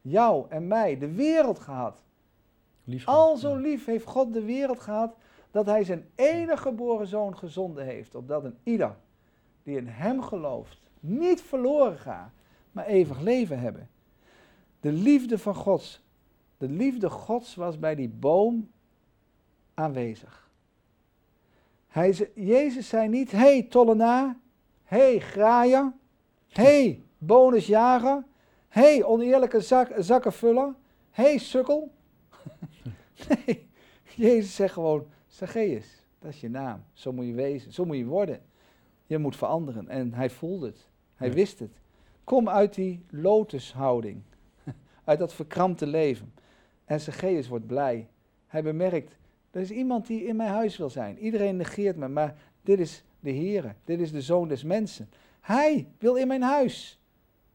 jou 0.00 0.46
en 0.48 0.66
mij 0.66 0.98
de 0.98 1.12
wereld 1.14 1.58
gehad. 1.58 2.02
Lief 2.84 3.06
al 3.06 3.36
zo 3.36 3.56
lief 3.56 3.84
heeft 3.84 4.06
God 4.06 4.32
de 4.32 4.44
wereld 4.44 4.80
gehad 4.80 5.14
dat 5.50 5.66
hij 5.66 5.84
zijn 5.84 6.08
enige 6.14 6.62
geboren 6.62 7.06
zoon 7.06 7.38
gezonden 7.38 7.84
heeft, 7.84 8.14
opdat 8.14 8.44
een 8.44 8.58
ieder 8.62 8.96
die 9.62 9.76
in 9.76 9.86
hem 9.86 10.22
gelooft 10.22 10.78
niet 11.00 11.42
verloren 11.42 11.98
gaat, 11.98 12.30
maar 12.72 12.86
eeuwig 12.86 13.20
leven 13.20 13.58
hebben. 13.58 13.88
De 14.80 14.92
liefde 14.92 15.38
van 15.38 15.54
Gods, 15.54 16.00
de 16.58 16.68
liefde 16.68 17.10
Gods 17.10 17.54
was 17.54 17.78
bij 17.78 17.94
die 17.94 18.08
boom 18.08 18.70
aanwezig. 19.74 20.50
Hij, 21.86 22.30
Jezus 22.34 22.88
zei 22.88 23.08
niet, 23.08 23.30
hey 23.30 23.62
tollenaar, 23.62 24.36
hey 24.88 25.18
graaier, 25.20 25.92
hey 26.48 27.02
bonusjager, 27.18 28.24
hey 28.68 29.04
oneerlijke 29.04 29.60
zak, 29.60 29.92
zakkenvuller, 29.98 30.74
hey 31.10 31.38
sukkel. 31.38 31.92
nee, 33.28 33.68
Jezus 34.14 34.54
zegt 34.54 34.72
gewoon, 34.72 35.06
Zacchaeus, 35.26 36.04
dat 36.18 36.30
is 36.30 36.40
je 36.40 36.50
naam. 36.50 36.84
Zo 36.92 37.12
moet 37.12 37.26
je 37.26 37.32
wezen, 37.32 37.72
zo 37.72 37.84
moet 37.84 37.96
je 37.96 38.04
worden. 38.04 38.40
Je 39.06 39.18
moet 39.18 39.36
veranderen. 39.36 39.88
En 39.88 40.14
hij 40.14 40.30
voelde 40.30 40.66
het. 40.66 40.88
Hij 41.14 41.32
wist 41.32 41.58
het. 41.58 41.80
Kom 42.24 42.48
uit 42.48 42.74
die 42.74 43.04
lotushouding. 43.10 44.22
uit 45.04 45.18
dat 45.18 45.34
verkrampte 45.34 45.86
leven. 45.86 46.32
En 46.84 47.00
Zacchaeus 47.00 47.48
wordt 47.48 47.66
blij. 47.66 48.08
Hij 48.46 48.62
bemerkt, 48.62 49.16
er 49.50 49.60
is 49.60 49.70
iemand 49.70 50.06
die 50.06 50.24
in 50.24 50.36
mijn 50.36 50.50
huis 50.50 50.76
wil 50.76 50.90
zijn. 50.90 51.18
Iedereen 51.18 51.56
negeert 51.56 51.96
me, 51.96 52.08
maar 52.08 52.36
dit 52.62 52.80
is 52.80 53.04
de 53.20 53.30
Heere. 53.30 53.74
Dit 53.84 54.00
is 54.00 54.12
de 54.12 54.22
Zoon 54.22 54.48
des 54.48 54.64
Mensen. 54.64 55.10
Hij 55.40 55.88
wil 55.98 56.14
in 56.14 56.28
mijn 56.28 56.42
huis. 56.42 56.98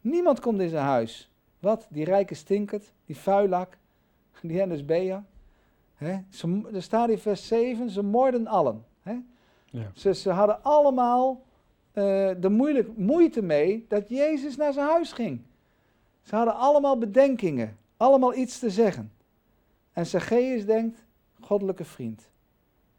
Niemand 0.01 0.39
komt 0.39 0.59
in 0.59 0.69
zijn 0.69 0.85
huis. 0.85 1.31
Wat? 1.59 1.87
Die 1.89 2.05
rijke 2.05 2.33
stinkert, 2.33 2.93
die 3.05 3.17
vuilak, 3.17 3.77
die 4.41 4.83
Bea. 4.83 5.23
Ze, 6.29 6.69
er 6.73 6.81
staat 6.81 7.09
in 7.09 7.17
vers 7.17 7.47
7, 7.47 7.89
ze 7.89 8.01
moorden 8.01 8.47
allen. 8.47 8.85
Ja. 9.69 9.91
Ze, 9.95 10.13
ze, 10.13 10.29
hadden 10.29 10.63
allemaal 10.63 11.41
uh, 11.93 12.31
de 12.39 12.49
moeilijk, 12.49 12.97
moeite 12.97 13.41
mee 13.41 13.85
dat 13.87 14.09
Jezus 14.09 14.55
naar 14.55 14.73
zijn 14.73 14.87
huis 14.87 15.11
ging. 15.11 15.41
Ze 16.21 16.35
hadden 16.35 16.55
allemaal 16.55 16.97
bedenkingen, 16.97 17.77
allemaal 17.97 18.35
iets 18.35 18.59
te 18.59 18.69
zeggen. 18.69 19.11
En 19.93 20.05
Zacchaeus 20.05 20.65
denkt, 20.65 21.05
goddelijke 21.41 21.85
vriend. 21.85 22.29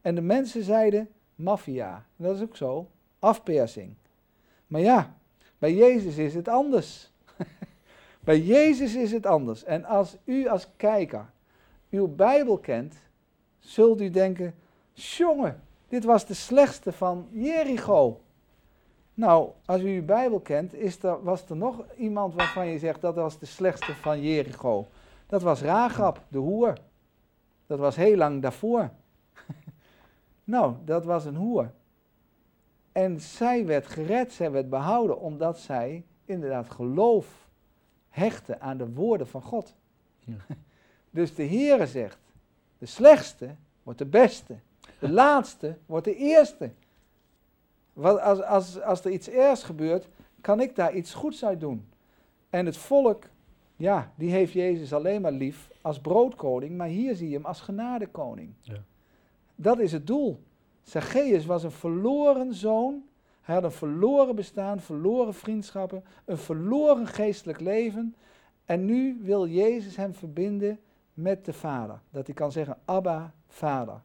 En 0.00 0.14
de 0.14 0.20
mensen 0.20 0.62
zeiden, 0.62 1.08
maffia. 1.34 2.04
Dat 2.16 2.36
is 2.36 2.42
ook 2.42 2.56
zo, 2.56 2.88
afpersing. 3.18 3.94
Maar 4.66 4.80
ja, 4.80 5.14
bij 5.58 5.74
Jezus 5.74 6.16
is 6.16 6.34
het 6.34 6.48
anders. 6.48 7.10
bij 8.24 8.40
Jezus 8.40 8.94
is 8.94 9.12
het 9.12 9.26
anders. 9.26 9.64
En 9.64 9.84
als 9.84 10.16
u 10.24 10.48
als 10.48 10.68
kijker 10.76 11.26
uw 11.90 12.08
Bijbel 12.08 12.58
kent, 12.58 12.94
zult 13.58 14.00
u 14.00 14.10
denken, 14.10 14.54
jongen, 14.92 15.62
dit 15.88 16.04
was 16.04 16.26
de 16.26 16.34
slechtste 16.34 16.92
van 16.92 17.28
Jericho. 17.30 18.20
Nou, 19.14 19.50
als 19.64 19.80
u 19.80 19.96
uw 19.96 20.04
Bijbel 20.04 20.40
kent, 20.40 20.74
is 20.74 21.02
er, 21.02 21.22
was 21.22 21.48
er 21.48 21.56
nog 21.56 21.84
iemand 21.96 22.34
waarvan 22.34 22.66
je 22.66 22.78
zegt 22.78 23.00
dat 23.00 23.14
was 23.14 23.38
de 23.38 23.46
slechtste 23.46 23.94
van 23.94 24.22
Jericho. 24.22 24.86
Dat 25.26 25.42
was 25.42 25.62
Ragab, 25.62 26.20
de 26.28 26.38
hoer. 26.38 26.74
Dat 27.66 27.78
was 27.78 27.96
heel 27.96 28.16
lang 28.16 28.42
daarvoor. 28.42 28.90
Nou, 30.44 30.74
dat 30.84 31.04
was 31.04 31.24
een 31.24 31.36
hoer. 31.36 31.72
En 32.92 33.20
zij 33.20 33.66
werd 33.66 33.86
gered, 33.86 34.32
zij 34.32 34.50
werd 34.50 34.68
behouden, 34.68 35.20
omdat 35.20 35.58
zij 35.58 36.04
inderdaad 36.24 36.70
geloof 36.70 37.48
hechtte 38.08 38.60
aan 38.60 38.76
de 38.76 38.92
woorden 38.92 39.26
van 39.26 39.42
God. 39.42 39.74
Ja. 40.18 40.34
Dus 41.10 41.34
de 41.34 41.46
Heere 41.46 41.86
zegt, 41.86 42.18
de 42.78 42.86
slechtste 42.86 43.54
wordt 43.82 43.98
de 43.98 44.06
beste. 44.06 44.54
De 44.98 45.10
laatste 45.22 45.76
wordt 45.86 46.04
de 46.04 46.16
eerste. 46.16 46.70
Wat 47.92 48.20
als, 48.20 48.42
als, 48.42 48.80
als 48.80 49.04
er 49.04 49.10
iets 49.10 49.28
ergs 49.28 49.62
gebeurt, 49.62 50.08
kan 50.40 50.60
ik 50.60 50.76
daar 50.76 50.94
iets 50.94 51.14
goeds 51.14 51.44
uit 51.44 51.60
doen. 51.60 51.88
En 52.50 52.66
het 52.66 52.76
volk, 52.76 53.24
ja, 53.76 54.12
die 54.14 54.30
heeft 54.30 54.52
Jezus 54.52 54.92
alleen 54.92 55.20
maar 55.20 55.32
lief 55.32 55.70
als 55.80 56.00
broodkoning, 56.00 56.76
maar 56.76 56.88
hier 56.88 57.14
zie 57.14 57.28
je 57.28 57.34
hem 57.34 57.44
als 57.44 57.60
genadekoning. 57.60 58.52
Ja. 58.60 58.82
Dat 59.54 59.78
is 59.78 59.92
het 59.92 60.06
doel. 60.06 60.42
Zacchaeus 60.82 61.46
was 61.46 61.62
een 61.62 61.70
verloren 61.70 62.54
zoon. 62.54 63.02
Hij 63.40 63.54
had 63.54 63.64
een 63.64 63.72
verloren 63.72 64.36
bestaan, 64.36 64.80
verloren 64.80 65.34
vriendschappen, 65.34 66.04
een 66.24 66.38
verloren 66.38 67.06
geestelijk 67.06 67.60
leven. 67.60 68.14
En 68.64 68.84
nu 68.84 69.18
wil 69.22 69.46
Jezus 69.46 69.96
hem 69.96 70.14
verbinden 70.14 70.78
met 71.14 71.44
de 71.44 71.52
Vader. 71.52 72.00
Dat 72.10 72.26
hij 72.26 72.34
kan 72.34 72.52
zeggen, 72.52 72.78
Abba, 72.84 73.34
Vader. 73.48 74.00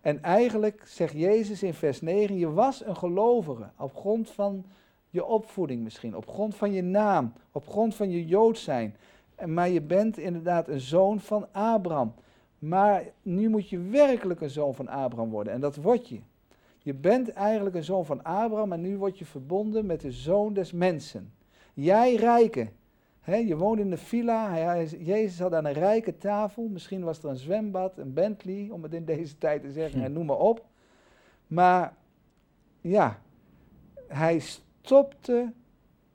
En 0.00 0.22
eigenlijk 0.22 0.82
zegt 0.86 1.12
Jezus 1.12 1.62
in 1.62 1.74
vers 1.74 2.00
9, 2.00 2.36
je 2.36 2.52
was 2.52 2.84
een 2.84 2.96
gelovige 2.96 3.70
op 3.78 3.96
grond 3.96 4.30
van 4.30 4.64
je 5.10 5.24
opvoeding 5.24 5.82
misschien, 5.82 6.16
op 6.16 6.28
grond 6.28 6.54
van 6.54 6.72
je 6.72 6.82
naam, 6.82 7.32
op 7.52 7.68
grond 7.68 7.94
van 7.94 8.10
je 8.10 8.26
Jood 8.26 8.58
zijn. 8.58 8.96
Maar 9.46 9.68
je 9.68 9.80
bent 9.80 10.18
inderdaad 10.18 10.68
een 10.68 10.80
zoon 10.80 11.20
van 11.20 11.46
Abraham. 11.52 12.14
Maar 12.68 13.04
nu 13.22 13.48
moet 13.48 13.68
je 13.68 13.78
werkelijk 13.78 14.40
een 14.40 14.50
zoon 14.50 14.74
van 14.74 14.88
Abraham 14.88 15.30
worden 15.30 15.52
en 15.52 15.60
dat 15.60 15.76
word 15.76 16.08
je. 16.08 16.20
Je 16.78 16.94
bent 16.94 17.32
eigenlijk 17.32 17.76
een 17.76 17.84
zoon 17.84 18.06
van 18.06 18.22
Abraham 18.22 18.72
en 18.72 18.80
nu 18.80 18.96
word 18.96 19.18
je 19.18 19.24
verbonden 19.24 19.86
met 19.86 20.00
de 20.00 20.12
zoon 20.12 20.52
des 20.52 20.72
mensen. 20.72 21.32
Jij 21.74 22.14
rijke. 22.14 22.68
Je 23.24 23.56
woont 23.56 23.78
in 23.78 23.90
de 23.90 23.96
villa, 23.96 24.50
hij, 24.50 24.86
Jezus 24.86 25.38
had 25.38 25.54
aan 25.54 25.64
een 25.64 25.72
rijke 25.72 26.18
tafel. 26.18 26.68
Misschien 26.68 27.02
was 27.02 27.22
er 27.22 27.28
een 27.28 27.36
zwembad, 27.36 27.98
een 27.98 28.12
Bentley, 28.12 28.68
om 28.70 28.82
het 28.82 28.94
in 28.94 29.04
deze 29.04 29.38
tijd 29.38 29.62
te 29.62 29.72
zeggen, 29.72 30.02
en 30.02 30.12
noem 30.12 30.26
maar 30.26 30.38
op. 30.38 30.64
Maar 31.46 31.96
ja, 32.80 33.20
hij 34.08 34.38
stopte 34.38 35.52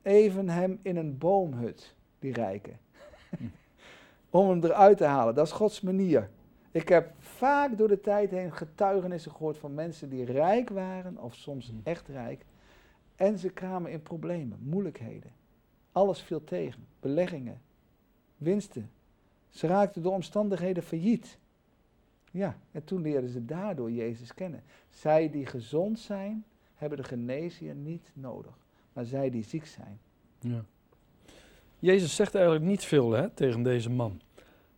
even 0.02 0.48
hem 0.48 0.78
in 0.82 0.96
een 0.96 1.18
boomhut, 1.18 1.94
die 2.18 2.32
rijke. 2.32 2.72
om 4.30 4.48
hem 4.48 4.64
eruit 4.64 4.96
te 4.96 5.04
halen. 5.04 5.34
Dat 5.34 5.46
is 5.46 5.52
Gods 5.52 5.80
manier. 5.80 6.30
Ik 6.70 6.88
heb 6.88 7.12
vaak 7.18 7.78
door 7.78 7.88
de 7.88 8.00
tijd 8.00 8.30
heen 8.30 8.52
getuigenissen 8.52 9.32
gehoord 9.32 9.58
van 9.58 9.74
mensen 9.74 10.08
die 10.08 10.24
rijk 10.24 10.68
waren, 10.68 11.18
of 11.18 11.34
soms 11.34 11.72
echt 11.82 12.08
rijk. 12.08 12.44
En 13.16 13.38
ze 13.38 13.48
kwamen 13.48 13.90
in 13.90 14.02
problemen, 14.02 14.58
moeilijkheden. 14.62 15.32
Alles 15.92 16.22
viel 16.22 16.44
tegen. 16.44 16.86
Beleggingen, 17.00 17.60
winsten. 18.36 18.90
Ze 19.48 19.66
raakten 19.66 20.02
door 20.02 20.12
omstandigheden 20.12 20.82
failliet. 20.82 21.38
Ja, 22.30 22.56
en 22.72 22.84
toen 22.84 23.02
leerden 23.02 23.30
ze 23.30 23.44
daardoor 23.44 23.90
Jezus 23.90 24.34
kennen. 24.34 24.62
Zij 24.90 25.30
die 25.30 25.46
gezond 25.46 25.98
zijn, 25.98 26.44
hebben 26.74 26.98
de 26.98 27.04
geneesheer 27.04 27.74
niet 27.74 28.10
nodig. 28.12 28.58
Maar 28.92 29.04
zij 29.04 29.30
die 29.30 29.44
ziek 29.44 29.66
zijn. 29.66 30.00
Ja. 30.40 30.64
Jezus 31.78 32.14
zegt 32.14 32.34
eigenlijk 32.34 32.64
niet 32.64 32.84
veel 32.84 33.10
hè, 33.10 33.30
tegen 33.30 33.62
deze 33.62 33.90
man. 33.90 34.20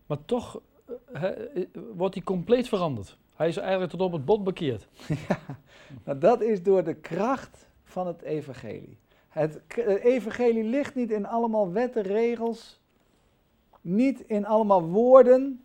Maar 0.07 0.25
toch 0.25 0.61
uh, 1.15 1.65
wordt 1.95 2.15
hij 2.15 2.25
compleet 2.25 2.69
veranderd. 2.69 3.17
Hij 3.37 3.49
is 3.49 3.57
eigenlijk 3.57 3.91
tot 3.91 4.01
op 4.01 4.13
het 4.13 4.25
bot 4.25 4.45
bekeerd. 4.45 4.89
ja, 5.29 5.39
nou 6.05 6.19
dat 6.19 6.41
is 6.41 6.63
door 6.63 6.85
de 6.85 6.95
kracht 6.95 7.67
van 7.85 8.07
het 8.07 8.23
evangelie. 8.23 8.99
Het, 9.29 9.61
evangelie 10.03 10.65
ligt 10.65 10.95
niet 10.95 11.11
in 11.11 11.27
allemaal 11.27 11.73
wetten, 11.73 12.03
regels, 12.03 12.81
niet 13.81 14.21
in 14.21 14.47
allemaal 14.47 14.83
woorden, 14.83 15.65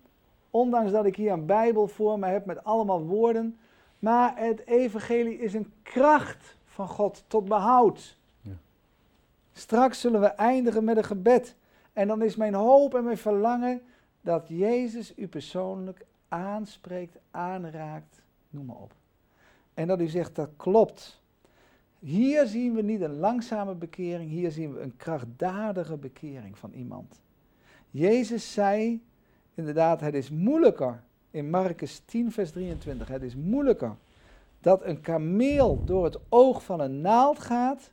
ondanks 0.49 0.91
dat 0.91 1.05
ik 1.05 1.15
hier 1.15 1.31
een 1.31 1.45
Bijbel 1.45 1.88
voor 1.88 2.19
me 2.19 2.27
heb 2.27 2.45
met 2.45 2.63
allemaal 2.63 3.05
woorden, 3.05 3.57
maar 3.99 4.33
het 4.38 4.67
evangelie 4.67 5.38
is 5.39 5.53
een 5.53 5.73
kracht 5.83 6.57
van 6.65 6.88
God 6.88 7.23
tot 7.27 7.45
behoud. 7.45 8.17
Ja. 8.41 8.51
Straks 9.53 9.99
zullen 9.99 10.21
we 10.21 10.27
eindigen 10.27 10.83
met 10.83 10.97
een 10.97 11.03
gebed. 11.03 11.55
En 11.93 12.07
dan 12.07 12.21
is 12.21 12.36
mijn 12.36 12.53
hoop 12.53 12.95
en 12.95 13.03
mijn 13.03 13.17
verlangen 13.17 13.81
dat 14.28 14.48
Jezus 14.48 15.13
u 15.16 15.28
persoonlijk 15.28 16.06
aanspreekt, 16.28 17.18
aanraakt, 17.32 18.22
noem 18.50 18.66
maar 18.66 18.76
op. 18.76 18.94
En 19.74 19.88
dat 19.88 20.02
u 20.02 20.08
zegt, 20.08 20.36
dat 20.36 20.50
klopt. 20.58 21.22
Hier 22.00 22.46
zien 22.46 22.74
we 22.74 22.82
niet 22.82 23.02
een 23.02 23.18
langzame 23.18 23.76
bekering, 23.76 24.30
hier 24.30 24.52
zien 24.52 24.74
we 24.74 24.82
een 24.82 24.96
krachtdadige 24.96 25.98
bekering 25.98 26.58
van 26.58 26.72
iemand. 26.72 27.22
Jezus 27.92 28.54
zei, 28.54 29.04
inderdaad, 29.54 30.02
het 30.02 30.13
is 30.13 30.30
moeilijker, 30.30 31.04
in 31.32 31.50
Marcus 31.50 32.02
10, 32.06 32.32
vers 32.32 32.52
23, 32.52 33.08
het 33.08 33.22
is 33.22 33.36
moeilijker 33.36 33.96
dat 34.60 34.84
een 34.84 35.02
kameel 35.02 35.84
door 35.86 36.04
het 36.04 36.20
oog 36.30 36.63
van 36.63 36.80
een 36.80 37.02
naald 37.02 37.40
gaat, 37.40 37.92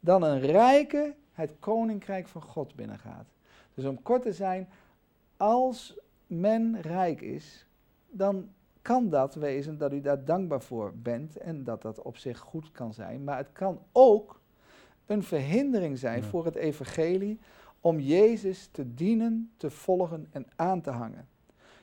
dan 0.00 0.22
een 0.22 0.40
rijke 0.40 1.14
het 1.32 1.50
koninkrijk 1.58 2.28
van 2.28 2.42
God 2.42 2.74
binnengaat. 2.74 3.26
Dus 3.74 3.84
om 3.84 4.02
kort 4.02 4.22
te 4.22 4.32
zijn, 4.32 4.68
als 5.38 5.98
men 6.26 6.80
rijk 6.80 7.20
is, 7.20 7.66
dan 8.10 8.48
kan 8.82 9.08
dat 9.08 9.34
wezen 9.34 9.78
dat 9.78 9.92
u 9.92 10.00
daar 10.00 10.24
dankbaar 10.24 10.62
voor 10.62 10.92
bent 10.94 11.36
en 11.36 11.64
dat 11.64 11.82
dat 11.82 12.02
op 12.02 12.16
zich 12.16 12.38
goed 12.38 12.72
kan 12.72 12.94
zijn. 12.94 13.24
Maar 13.24 13.36
het 13.36 13.52
kan 13.52 13.80
ook 13.92 14.40
een 15.06 15.22
verhindering 15.22 15.98
zijn 15.98 16.22
voor 16.22 16.44
het 16.44 16.54
evangelie 16.54 17.38
om 17.80 18.00
Jezus 18.00 18.68
te 18.72 18.94
dienen, 18.94 19.52
te 19.56 19.70
volgen 19.70 20.26
en 20.30 20.46
aan 20.56 20.80
te 20.80 20.90
hangen. 20.90 21.28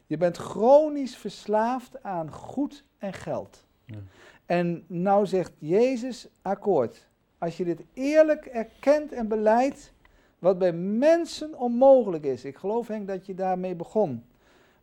Je 0.06 0.18
bent 0.18 0.38
chronisch 0.38 1.18
verslaafd 1.18 2.04
aan 2.04 2.32
goed 2.32 2.84
en 2.98 3.14
geld. 3.14 3.66
Ja. 3.86 3.98
En 4.46 4.84
nou 4.88 5.26
zegt 5.26 5.54
Jezus, 5.58 6.28
akkoord, 6.42 7.08
als 7.38 7.58
je 7.58 7.64
dit 7.64 7.84
eerlijk 7.94 8.46
erkent 8.46 9.12
en 9.12 9.28
beleidt, 9.28 9.94
wat 10.40 10.58
bij 10.58 10.74
mensen 10.74 11.58
onmogelijk 11.60 12.24
is. 12.24 12.46
Ik 12.46 12.58
geloof 12.58 12.88
Henk 12.88 13.08
dat 13.08 13.26
je 13.26 13.34
daarmee 13.34 13.76
begon. 13.76 14.24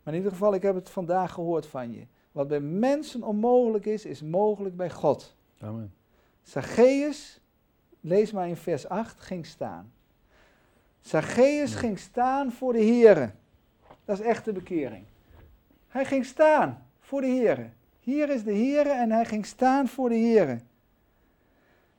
Maar 0.03 0.13
in 0.13 0.19
ieder 0.19 0.31
geval, 0.31 0.53
ik 0.53 0.61
heb 0.61 0.75
het 0.75 0.89
vandaag 0.89 1.31
gehoord 1.31 1.65
van 1.65 1.91
je. 1.91 2.05
Wat 2.31 2.47
bij 2.47 2.59
mensen 2.59 3.23
onmogelijk 3.23 3.85
is, 3.85 4.05
is 4.05 4.21
mogelijk 4.21 4.75
bij 4.75 4.89
God. 4.89 5.35
Amen. 5.59 5.93
Zacchaeus, 6.41 7.39
lees 8.01 8.31
maar 8.31 8.47
in 8.47 8.55
vers 8.55 8.89
8, 8.89 9.19
ging 9.19 9.45
staan. 9.45 9.91
Zacchaeus 11.01 11.75
ging 11.75 11.99
staan 11.99 12.51
voor 12.51 12.73
de 12.73 12.85
Here. 12.85 13.31
Dat 14.05 14.19
is 14.19 14.25
echte 14.25 14.51
bekering. 14.51 15.05
Hij 15.87 16.05
ging 16.05 16.25
staan 16.25 16.87
voor 16.99 17.21
de 17.21 17.27
Here. 17.27 17.69
Hier 17.99 18.29
is 18.29 18.43
de 18.43 18.55
Here 18.55 18.89
en 18.89 19.11
hij 19.11 19.25
ging 19.25 19.45
staan 19.45 19.87
voor 19.87 20.09
de 20.09 20.17
Here. 20.17 20.59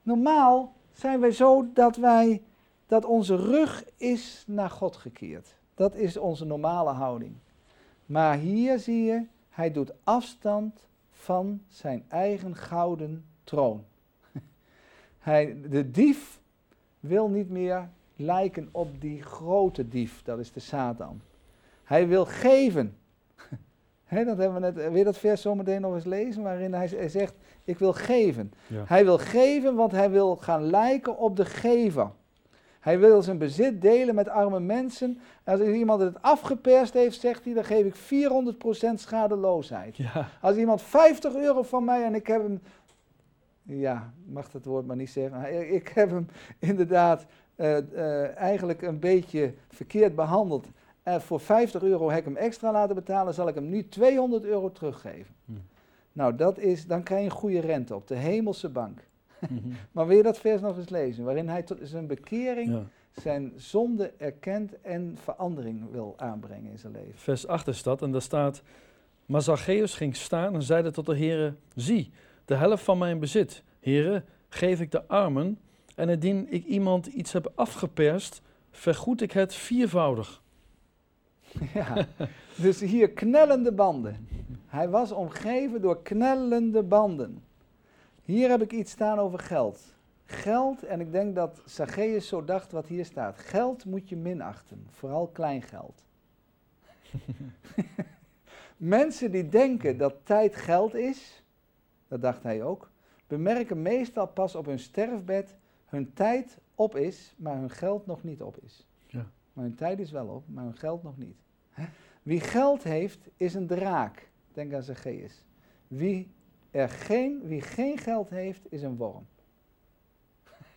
Normaal 0.02 0.72
zijn 0.92 1.20
wij 1.20 1.30
zo 1.30 1.66
dat 1.72 1.96
wij 1.96 2.42
dat 2.86 3.04
onze 3.04 3.36
rug 3.36 3.84
is 3.96 4.44
naar 4.46 4.70
God 4.70 4.96
gekeerd. 4.96 5.54
Dat 5.74 5.94
is 5.94 6.16
onze 6.16 6.44
normale 6.44 6.90
houding. 6.90 7.34
Maar 8.06 8.38
hier 8.38 8.78
zie 8.78 9.04
je, 9.04 9.26
hij 9.48 9.72
doet 9.72 9.92
afstand 10.04 10.86
van 11.10 11.60
zijn 11.68 12.04
eigen 12.08 12.56
gouden 12.56 13.24
troon. 13.44 13.84
hij, 15.18 15.56
de 15.68 15.90
dief 15.90 16.40
wil 17.00 17.28
niet 17.28 17.50
meer 17.50 17.88
lijken 18.16 18.68
op 18.72 19.00
die 19.00 19.22
grote 19.22 19.88
dief, 19.88 20.22
dat 20.22 20.38
is 20.38 20.52
de 20.52 20.60
Satan. 20.60 21.20
Hij 21.84 22.08
wil 22.08 22.24
geven. 22.24 22.96
dat 24.08 24.38
hebben 24.38 24.54
we 24.54 24.60
net, 24.60 24.92
weer 24.92 25.04
dat 25.04 25.18
vers 25.18 25.42
zometeen 25.42 25.80
nog 25.80 25.94
eens 25.94 26.04
lezen, 26.04 26.42
waarin 26.42 26.74
hij, 26.74 27.08
zegt, 27.08 27.34
ik 27.64 27.78
wil 27.78 27.92
geven. 27.92 28.52
Hij 28.68 29.04
wil 29.04 29.18
geven, 29.18 29.74
want 29.74 29.92
hij 29.92 30.10
wil 30.10 30.36
gaan 30.36 30.62
lijken 30.62 31.18
op 31.18 31.36
de 31.36 31.44
gever. 31.44 32.10
Hij 32.84 32.98
wil 32.98 33.22
zijn 33.22 33.38
bezit 33.38 33.82
delen 33.82 34.14
met 34.14 34.28
arme 34.28 34.60
mensen. 34.60 35.18
Als 35.44 35.60
iemand 35.60 36.00
het 36.00 36.22
afgeperst 36.22 36.92
heeft, 36.92 37.20
zegt 37.20 37.44
hij, 37.44 37.54
dan 37.54 37.64
geef 37.64 37.84
ik 37.84 37.94
400% 37.94 38.94
schadeloosheid. 38.94 39.96
Ja. 39.96 40.28
Als 40.40 40.56
iemand 40.56 40.82
50 40.82 41.34
euro 41.34 41.62
van 41.62 41.84
mij 41.84 42.04
en 42.04 42.14
ik 42.14 42.26
heb 42.26 42.42
hem, 42.42 42.60
ja, 43.62 44.12
mag 44.26 44.50
dat 44.50 44.64
woord 44.64 44.86
maar 44.86 44.96
niet 44.96 45.10
zeggen, 45.10 45.74
ik 45.74 45.88
heb 45.88 46.10
hem 46.10 46.26
inderdaad 46.58 47.26
uh, 47.56 47.76
uh, 47.92 48.36
eigenlijk 48.36 48.82
een 48.82 48.98
beetje 48.98 49.54
verkeerd 49.68 50.14
behandeld. 50.14 50.66
En 51.02 51.20
voor 51.20 51.40
50 51.40 51.82
euro 51.82 52.10
heb 52.10 52.18
ik 52.18 52.24
hem 52.24 52.36
extra 52.36 52.72
laten 52.72 52.94
betalen, 52.94 53.34
zal 53.34 53.48
ik 53.48 53.54
hem 53.54 53.68
nu 53.68 53.88
200 53.88 54.44
euro 54.44 54.72
teruggeven. 54.72 55.34
Hm. 55.44 55.52
Nou, 56.12 56.36
dat 56.36 56.58
is, 56.58 56.86
dan 56.86 57.02
krijg 57.02 57.20
je 57.20 57.26
een 57.26 57.36
goede 57.36 57.60
rente 57.60 57.94
op 57.94 58.08
de 58.08 58.16
hemelse 58.16 58.68
bank. 58.68 59.00
Mhm. 59.50 59.68
maar 59.92 60.07
wil 60.07 60.16
je 60.16 60.22
dat 60.22 60.38
vers 60.38 60.61
nog 60.61 60.76
eens 60.76 60.88
lezen? 60.88 61.24
Waarin 61.24 61.48
hij 61.48 61.62
tot 61.62 61.78
zijn 61.83 62.07
bekering, 62.07 62.87
zijn 63.12 63.52
zonde 63.57 64.12
erkent 64.16 64.80
en 64.80 65.18
verandering 65.22 65.90
wil 65.90 66.14
aanbrengen 66.16 66.70
in 66.70 66.78
zijn 66.78 66.92
leven. 66.92 67.14
Vers 67.14 67.46
8 67.46 67.68
is 67.68 67.83
dat, 67.83 68.02
en 68.02 68.12
daar 68.12 68.22
staat... 68.22 68.62
Maar 69.26 69.42
Zacchaeus 69.42 69.94
ging 69.94 70.16
staan 70.16 70.54
en 70.54 70.62
zeide 70.62 70.90
tot 70.90 71.07
de 71.07 71.16
heren... 71.16 71.59
Zie, 71.74 72.11
de 72.44 72.54
helft 72.54 72.85
van 72.85 72.98
mijn 72.98 73.18
bezit, 73.18 73.62
heren, 73.80 74.24
geef 74.48 74.80
ik 74.80 74.90
de 74.90 75.07
armen... 75.07 75.59
en 75.94 76.09
indien 76.09 76.46
ik 76.52 76.64
iemand 76.64 77.07
iets 77.07 77.33
heb 77.33 77.52
afgeperst, 77.54 78.42
vergoed 78.70 79.22
ik 79.22 79.33
het 79.33 79.54
viervoudig. 79.54 80.42
Ja, 81.74 82.07
dus 82.57 82.80
hier 82.80 83.11
knellende 83.11 83.72
banden. 83.72 84.28
Hij 84.66 84.88
was 84.88 85.12
omgeven 85.12 85.80
door 85.80 86.02
knellende 86.02 86.83
banden. 86.83 87.42
Hier 88.24 88.50
heb 88.50 88.62
ik 88.62 88.72
iets 88.72 88.90
staan 88.90 89.18
over 89.18 89.38
geld. 89.38 89.94
Geld, 90.24 90.82
en 90.82 91.00
ik 91.00 91.12
denk 91.12 91.34
dat 91.34 91.62
Zacchaeus 91.64 92.28
zo 92.28 92.44
dacht 92.44 92.72
wat 92.72 92.87
hier 92.87 93.04
staat. 93.04 93.38
Geld 93.38 93.84
moet 93.84 94.08
je 94.08 94.16
minachten, 94.16 94.87
vooral 94.90 95.26
kleingeld. 95.26 96.04
Mensen 98.76 99.30
die 99.30 99.48
denken 99.48 99.96
dat 99.96 100.14
tijd 100.22 100.56
geld 100.56 100.94
is, 100.94 101.44
dat 102.08 102.22
dacht 102.22 102.42
hij 102.42 102.62
ook, 102.62 102.90
bemerken 103.26 103.82
meestal 103.82 104.26
pas 104.26 104.54
op 104.54 104.66
hun 104.66 104.78
sterfbed 104.78 105.56
hun 105.94 106.12
tijd 106.12 106.58
op 106.74 106.96
is, 106.96 107.34
maar 107.37 107.56
hun 107.56 107.70
geld 107.70 108.06
nog 108.06 108.22
niet 108.22 108.42
op 108.42 108.56
is. 108.56 108.87
Ja. 109.06 109.30
Maar 109.52 109.64
hun 109.64 109.74
tijd 109.74 109.98
is 109.98 110.10
wel 110.10 110.26
op, 110.26 110.48
maar 110.48 110.64
hun 110.64 110.76
geld 110.76 111.02
nog 111.02 111.18
niet. 111.18 111.37
Wie 112.22 112.40
geld 112.40 112.82
heeft, 112.82 113.28
is 113.37 113.54
een 113.54 113.66
draak. 113.66 114.28
Denk 114.52 114.72
aan 114.72 114.82
Zacchaeus. 114.82 115.44
Wie 115.88 116.30
er 116.74 116.88
geen, 116.88 117.40
wie 117.44 117.60
geen 117.60 117.98
geld 117.98 118.30
heeft, 118.30 118.60
is 118.68 118.82
een 118.82 118.96
worm. 118.96 119.26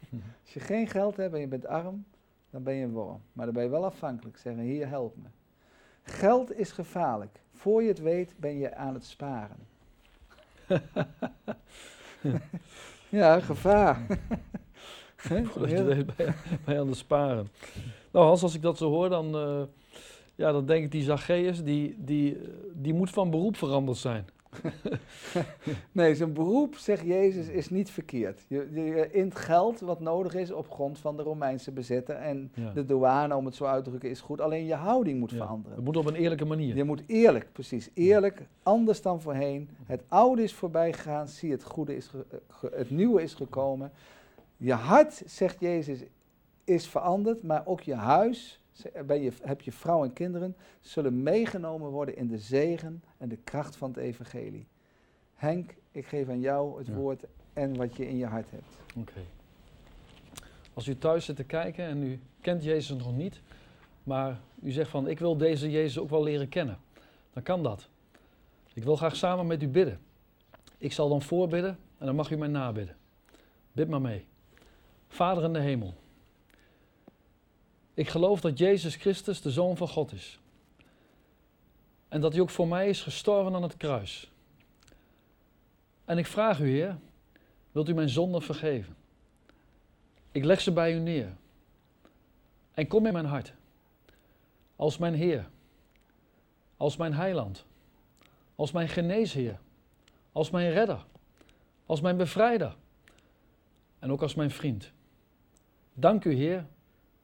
Als 0.43 0.53
je 0.53 0.59
geen 0.59 0.87
geld 0.87 1.17
hebt 1.17 1.33
en 1.33 1.39
je 1.39 1.47
bent 1.47 1.65
arm, 1.65 2.05
dan 2.49 2.63
ben 2.63 2.73
je 2.73 2.83
een 2.83 2.91
worm. 2.91 3.21
Maar 3.33 3.45
dan 3.45 3.53
ben 3.53 3.63
je 3.63 3.69
wel 3.69 3.85
afhankelijk. 3.85 4.37
Zeggen, 4.37 4.63
hier, 4.63 4.87
help 4.87 5.15
me. 5.15 5.27
Geld 6.03 6.53
is 6.53 6.71
gevaarlijk. 6.71 7.39
Voor 7.53 7.81
je 7.81 7.87
het 7.87 7.99
weet 7.99 8.33
ben 8.37 8.57
je 8.57 8.75
aan 8.75 8.93
het 8.93 9.05
sparen. 9.05 9.57
ja, 13.09 13.39
gevaar. 13.39 14.05
Voordat 15.15 15.69
je 15.69 15.75
er 15.75 16.05
bij, 16.15 16.33
bij 16.65 16.79
aan 16.79 16.87
het 16.87 16.97
sparen. 16.97 17.47
Nou 18.11 18.25
Hans, 18.25 18.43
als 18.43 18.55
ik 18.55 18.61
dat 18.61 18.77
zo 18.77 18.89
hoor, 18.89 19.09
dan, 19.09 19.35
eh, 19.35 19.61
ja, 20.35 20.51
dan 20.51 20.65
denk 20.65 20.83
ik 20.83 20.91
die 20.91 21.03
Zacchaeus, 21.03 21.63
die, 21.63 21.95
die, 22.03 22.35
eh, 22.35 22.41
die 22.73 22.93
moet 22.93 23.09
van 23.09 23.29
beroep 23.29 23.57
veranderd 23.57 23.97
zijn. 23.97 24.27
Nee, 25.91 26.15
zijn 26.15 26.33
beroep, 26.33 26.75
zegt 26.75 27.05
Jezus, 27.05 27.47
is 27.47 27.69
niet 27.69 27.89
verkeerd. 27.89 28.45
Je, 28.47 28.69
je 28.73 29.11
int 29.11 29.35
geld 29.35 29.79
wat 29.79 29.99
nodig 29.99 30.33
is 30.35 30.51
op 30.51 30.69
grond 30.71 30.99
van 30.99 31.17
de 31.17 31.23
Romeinse 31.23 31.71
bezetter. 31.71 32.15
En 32.15 32.51
Ja. 32.53 32.71
de 32.73 32.85
douane, 32.85 33.35
om 33.35 33.45
het 33.45 33.55
zo 33.55 33.65
uit 33.65 33.83
te 33.83 33.89
drukken, 33.89 34.09
is 34.09 34.21
goed. 34.21 34.41
Alleen 34.41 34.65
je 34.65 34.73
houding 34.73 35.19
moet 35.19 35.31
Ja. 35.31 35.37
veranderen. 35.37 35.75
Het 35.75 35.85
moet 35.85 35.97
op 35.97 36.05
een 36.05 36.15
eerlijke 36.15 36.45
manier. 36.45 36.75
Je 36.75 36.83
moet 36.83 37.03
eerlijk, 37.07 37.47
precies, 37.51 37.89
eerlijk, 37.93 38.41
anders 38.63 39.01
dan 39.01 39.21
voorheen. 39.21 39.69
Het 39.85 40.01
oude 40.07 40.43
is 40.43 40.53
voorbij 40.53 40.93
gegaan, 40.93 41.27
zie 41.27 41.51
het 41.51 41.63
goede 41.63 41.95
is, 41.95 42.11
het 42.71 42.89
nieuwe 42.89 43.21
is 43.21 43.33
gekomen. 43.33 43.91
Je 44.57 44.73
hart, 44.73 45.21
zegt 45.25 45.59
Jezus, 45.59 45.99
is 46.63 46.87
veranderd, 46.87 47.43
maar 47.43 47.61
ook 47.65 47.81
je 47.81 47.95
huis, 47.95 48.59
ben 49.05 49.21
je, 49.21 49.31
heb 49.41 49.61
je 49.61 49.71
vrouw 49.71 50.03
en 50.03 50.13
kinderen, 50.13 50.55
zullen 50.81 51.23
meegenomen 51.23 51.89
worden 51.89 52.15
in 52.17 52.27
de 52.27 52.37
zegen 52.37 53.03
en 53.17 53.29
de 53.29 53.37
kracht 53.43 53.75
van 53.75 53.89
het 53.89 53.97
evangelie. 53.97 54.67
Henk, 55.35 55.75
ik 55.91 56.05
geef 56.05 56.29
aan 56.29 56.39
jou 56.39 56.77
het 56.77 56.87
Ja. 56.87 56.93
woord 56.93 57.23
en 57.53 57.75
wat 57.75 57.95
je 57.95 58.07
in 58.07 58.17
je 58.17 58.25
hart 58.25 58.51
hebt. 58.51 58.77
Oké. 58.95 59.21
Als 60.73 60.87
u 60.87 60.97
thuis 60.97 61.25
zit 61.25 61.35
te 61.35 61.43
kijken 61.43 61.85
en 61.85 62.03
u 62.03 62.19
kent 62.41 62.63
Jezus 62.63 62.97
nog 62.97 63.15
niet, 63.15 63.41
maar 64.03 64.39
u 64.61 64.71
zegt 64.71 64.89
van 64.89 65.07
ik 65.07 65.19
wil 65.19 65.37
deze 65.37 65.71
Jezus 65.71 65.99
ook 65.99 66.09
wel 66.09 66.23
leren 66.23 66.49
kennen, 66.49 66.77
dan 67.33 67.43
kan 67.43 67.63
dat. 67.63 67.87
Ik 68.73 68.83
wil 68.83 68.95
graag 68.95 69.15
samen 69.15 69.47
met 69.47 69.63
u 69.63 69.67
bidden. 69.67 69.99
Ik 70.77 70.93
zal 70.93 71.09
dan 71.09 71.21
voorbidden 71.21 71.77
en 71.97 72.05
dan 72.05 72.15
mag 72.15 72.31
u 72.31 72.37
mij 72.37 72.47
nabidden. 72.47 72.95
Bid 73.71 73.87
maar 73.87 74.01
mee. 74.01 74.25
Vader 75.07 75.43
in 75.43 75.53
de 75.53 75.59
hemel. 75.59 75.93
Ik 77.97 78.09
geloof 78.09 78.41
dat 78.41 78.57
Jezus 78.57 78.95
Christus 78.95 79.41
de 79.41 79.51
Zoon 79.51 79.77
van 79.77 79.87
God 79.87 80.11
is. 80.11 80.39
En 82.07 82.21
dat 82.21 82.31
hij 82.31 82.41
ook 82.41 82.49
voor 82.49 82.67
mij 82.67 82.89
is 82.89 83.01
gestorven 83.01 83.55
aan 83.55 83.63
het 83.63 83.77
kruis. 83.77 84.31
En 86.05 86.17
ik 86.17 86.25
vraag 86.25 86.59
u, 86.59 86.69
Heer, 86.69 86.97
wilt 87.71 87.89
u 87.89 87.93
mijn 87.93 88.09
zonden 88.09 88.41
vergeven? 88.41 88.95
Ik 90.31 90.43
leg 90.43 90.61
ze 90.61 90.71
bij 90.71 90.95
u 90.95 90.99
neer. 90.99 91.35
En 92.71 92.87
kom 92.87 93.05
in 93.05 93.13
mijn 93.13 93.25
hart. 93.25 93.53
Als 94.75 94.97
mijn 94.97 95.13
Heer. 95.13 95.49
Als 96.77 96.97
mijn 96.97 97.13
heiland. 97.13 97.65
Als 98.55 98.71
mijn 98.71 98.89
geneesheer. 98.89 99.59
Als 100.31 100.49
mijn 100.49 100.71
redder. 100.71 101.05
Als 101.85 102.01
mijn 102.01 102.17
bevrijder. 102.17 102.75
En 103.99 104.11
ook 104.11 104.21
als 104.21 104.35
mijn 104.35 104.51
vriend. 104.51 104.91
Dank 105.93 106.25
u, 106.25 106.33
Heer, 106.33 106.65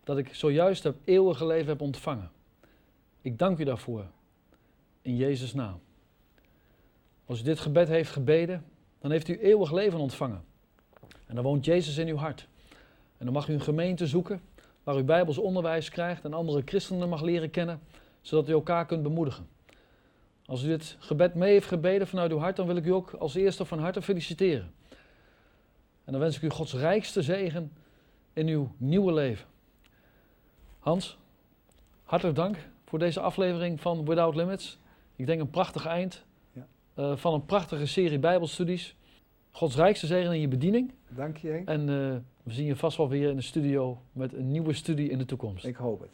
dat 0.04 0.18
ik 0.18 0.36
zojuist 0.36 0.84
het 0.84 0.96
eeuwige 1.04 1.46
leven 1.46 1.68
heb 1.68 1.82
ontvangen. 1.82 2.32
Ik 3.22 3.40
dank 3.40 3.60
u 3.60 3.64
daarvoor. 3.64 4.06
In 5.02 5.16
Jezus' 5.16 5.54
naam. 5.54 5.80
Als 7.26 7.40
u 7.40 7.44
dit 7.44 7.60
gebed 7.60 7.88
heeft 7.88 8.12
gebeden, 8.12 8.66
dan 9.00 9.12
heeft 9.12 9.28
u 9.28 9.40
eeuwig 9.40 9.72
leven 9.72 10.00
ontvangen. 10.00 10.44
En 11.26 11.36
dan 11.36 11.44
woont 11.44 11.66
Jezus 11.66 11.98
in 11.98 12.08
uw 12.08 12.16
hart. 12.16 12.48
En 13.18 13.26
dan 13.26 13.34
mag 13.34 13.48
u 13.48 13.54
een 13.54 13.62
gemeente 13.62 14.08
zoeken 14.08 14.42
waar 14.84 14.98
u 14.98 15.04
bijbels 15.04 15.38
onderwijs 15.38 15.90
krijgt 15.90 16.26
en 16.26 16.34
andere 16.34 16.62
christenen 16.66 17.10
mag 17.10 17.22
leren 17.22 17.50
kennen, 17.50 17.82
zodat 18.22 18.50
u 18.50 18.52
elkaar 18.52 18.86
kunt 18.86 19.04
bemoedigen. 19.04 19.48
Als 20.46 20.64
u 20.64 20.68
dit 20.68 20.96
gebed 21.00 21.36
mee 21.36 21.52
heeft 21.52 21.68
gebeden 21.68 22.08
vanuit 22.08 22.32
uw 22.32 22.38
hart, 22.38 22.56
dan 22.56 22.68
wil 22.68 22.76
ik 22.76 22.86
u 22.86 22.90
ook 22.90 23.14
als 23.14 23.36
eerste 23.36 23.66
van 23.66 23.80
harte 23.80 24.02
feliciteren. 24.02 24.74
En 26.04 26.12
dan 26.12 26.20
wens 26.20 26.36
ik 26.36 26.42
u 26.42 26.50
Gods 26.50 26.74
rijkste 26.74 27.22
zegen 27.22 27.72
in 28.34 28.48
uw 28.48 28.72
nieuwe 28.78 29.14
leven. 29.14 29.48
Hans, 30.84 31.18
hartelijk 32.04 32.38
dank 32.38 32.58
voor 32.86 33.00
deze 33.00 33.20
aflevering 33.20 33.82
van 33.82 34.06
Without 34.06 34.36
Limits. 34.36 34.80
Ik 35.16 35.26
denk 35.26 35.42
een 35.42 35.50
prachtig 35.50 35.86
eind 35.86 36.26
Ja. 36.52 36.68
eh, 36.94 37.16
van 37.16 37.34
een 37.34 37.46
prachtige 37.46 37.86
serie 37.86 38.20
Bijbelstudies. 38.20 38.96
Gods 39.52 39.76
rijkste 39.76 40.06
zegen 40.08 40.34
in 40.34 40.40
je 40.40 40.48
bediening. 40.48 40.92
Dank 41.10 41.38
je, 41.38 41.48
Henk. 41.48 41.68
En 41.68 41.80
eh, 41.80 42.16
we 42.44 42.54
zien 42.54 42.66
je 42.66 42.76
vast 42.76 42.98
wel 42.98 43.10
weer 43.10 43.30
in 43.30 43.36
de 43.36 43.42
studio 43.42 44.02
met 44.12 44.34
een 44.34 44.52
nieuwe 44.52 44.74
studie 44.74 45.10
in 45.10 45.18
de 45.18 45.26
toekomst. 45.26 45.66
Ik 45.66 45.76
hoop 45.76 46.00
het. 46.00 46.12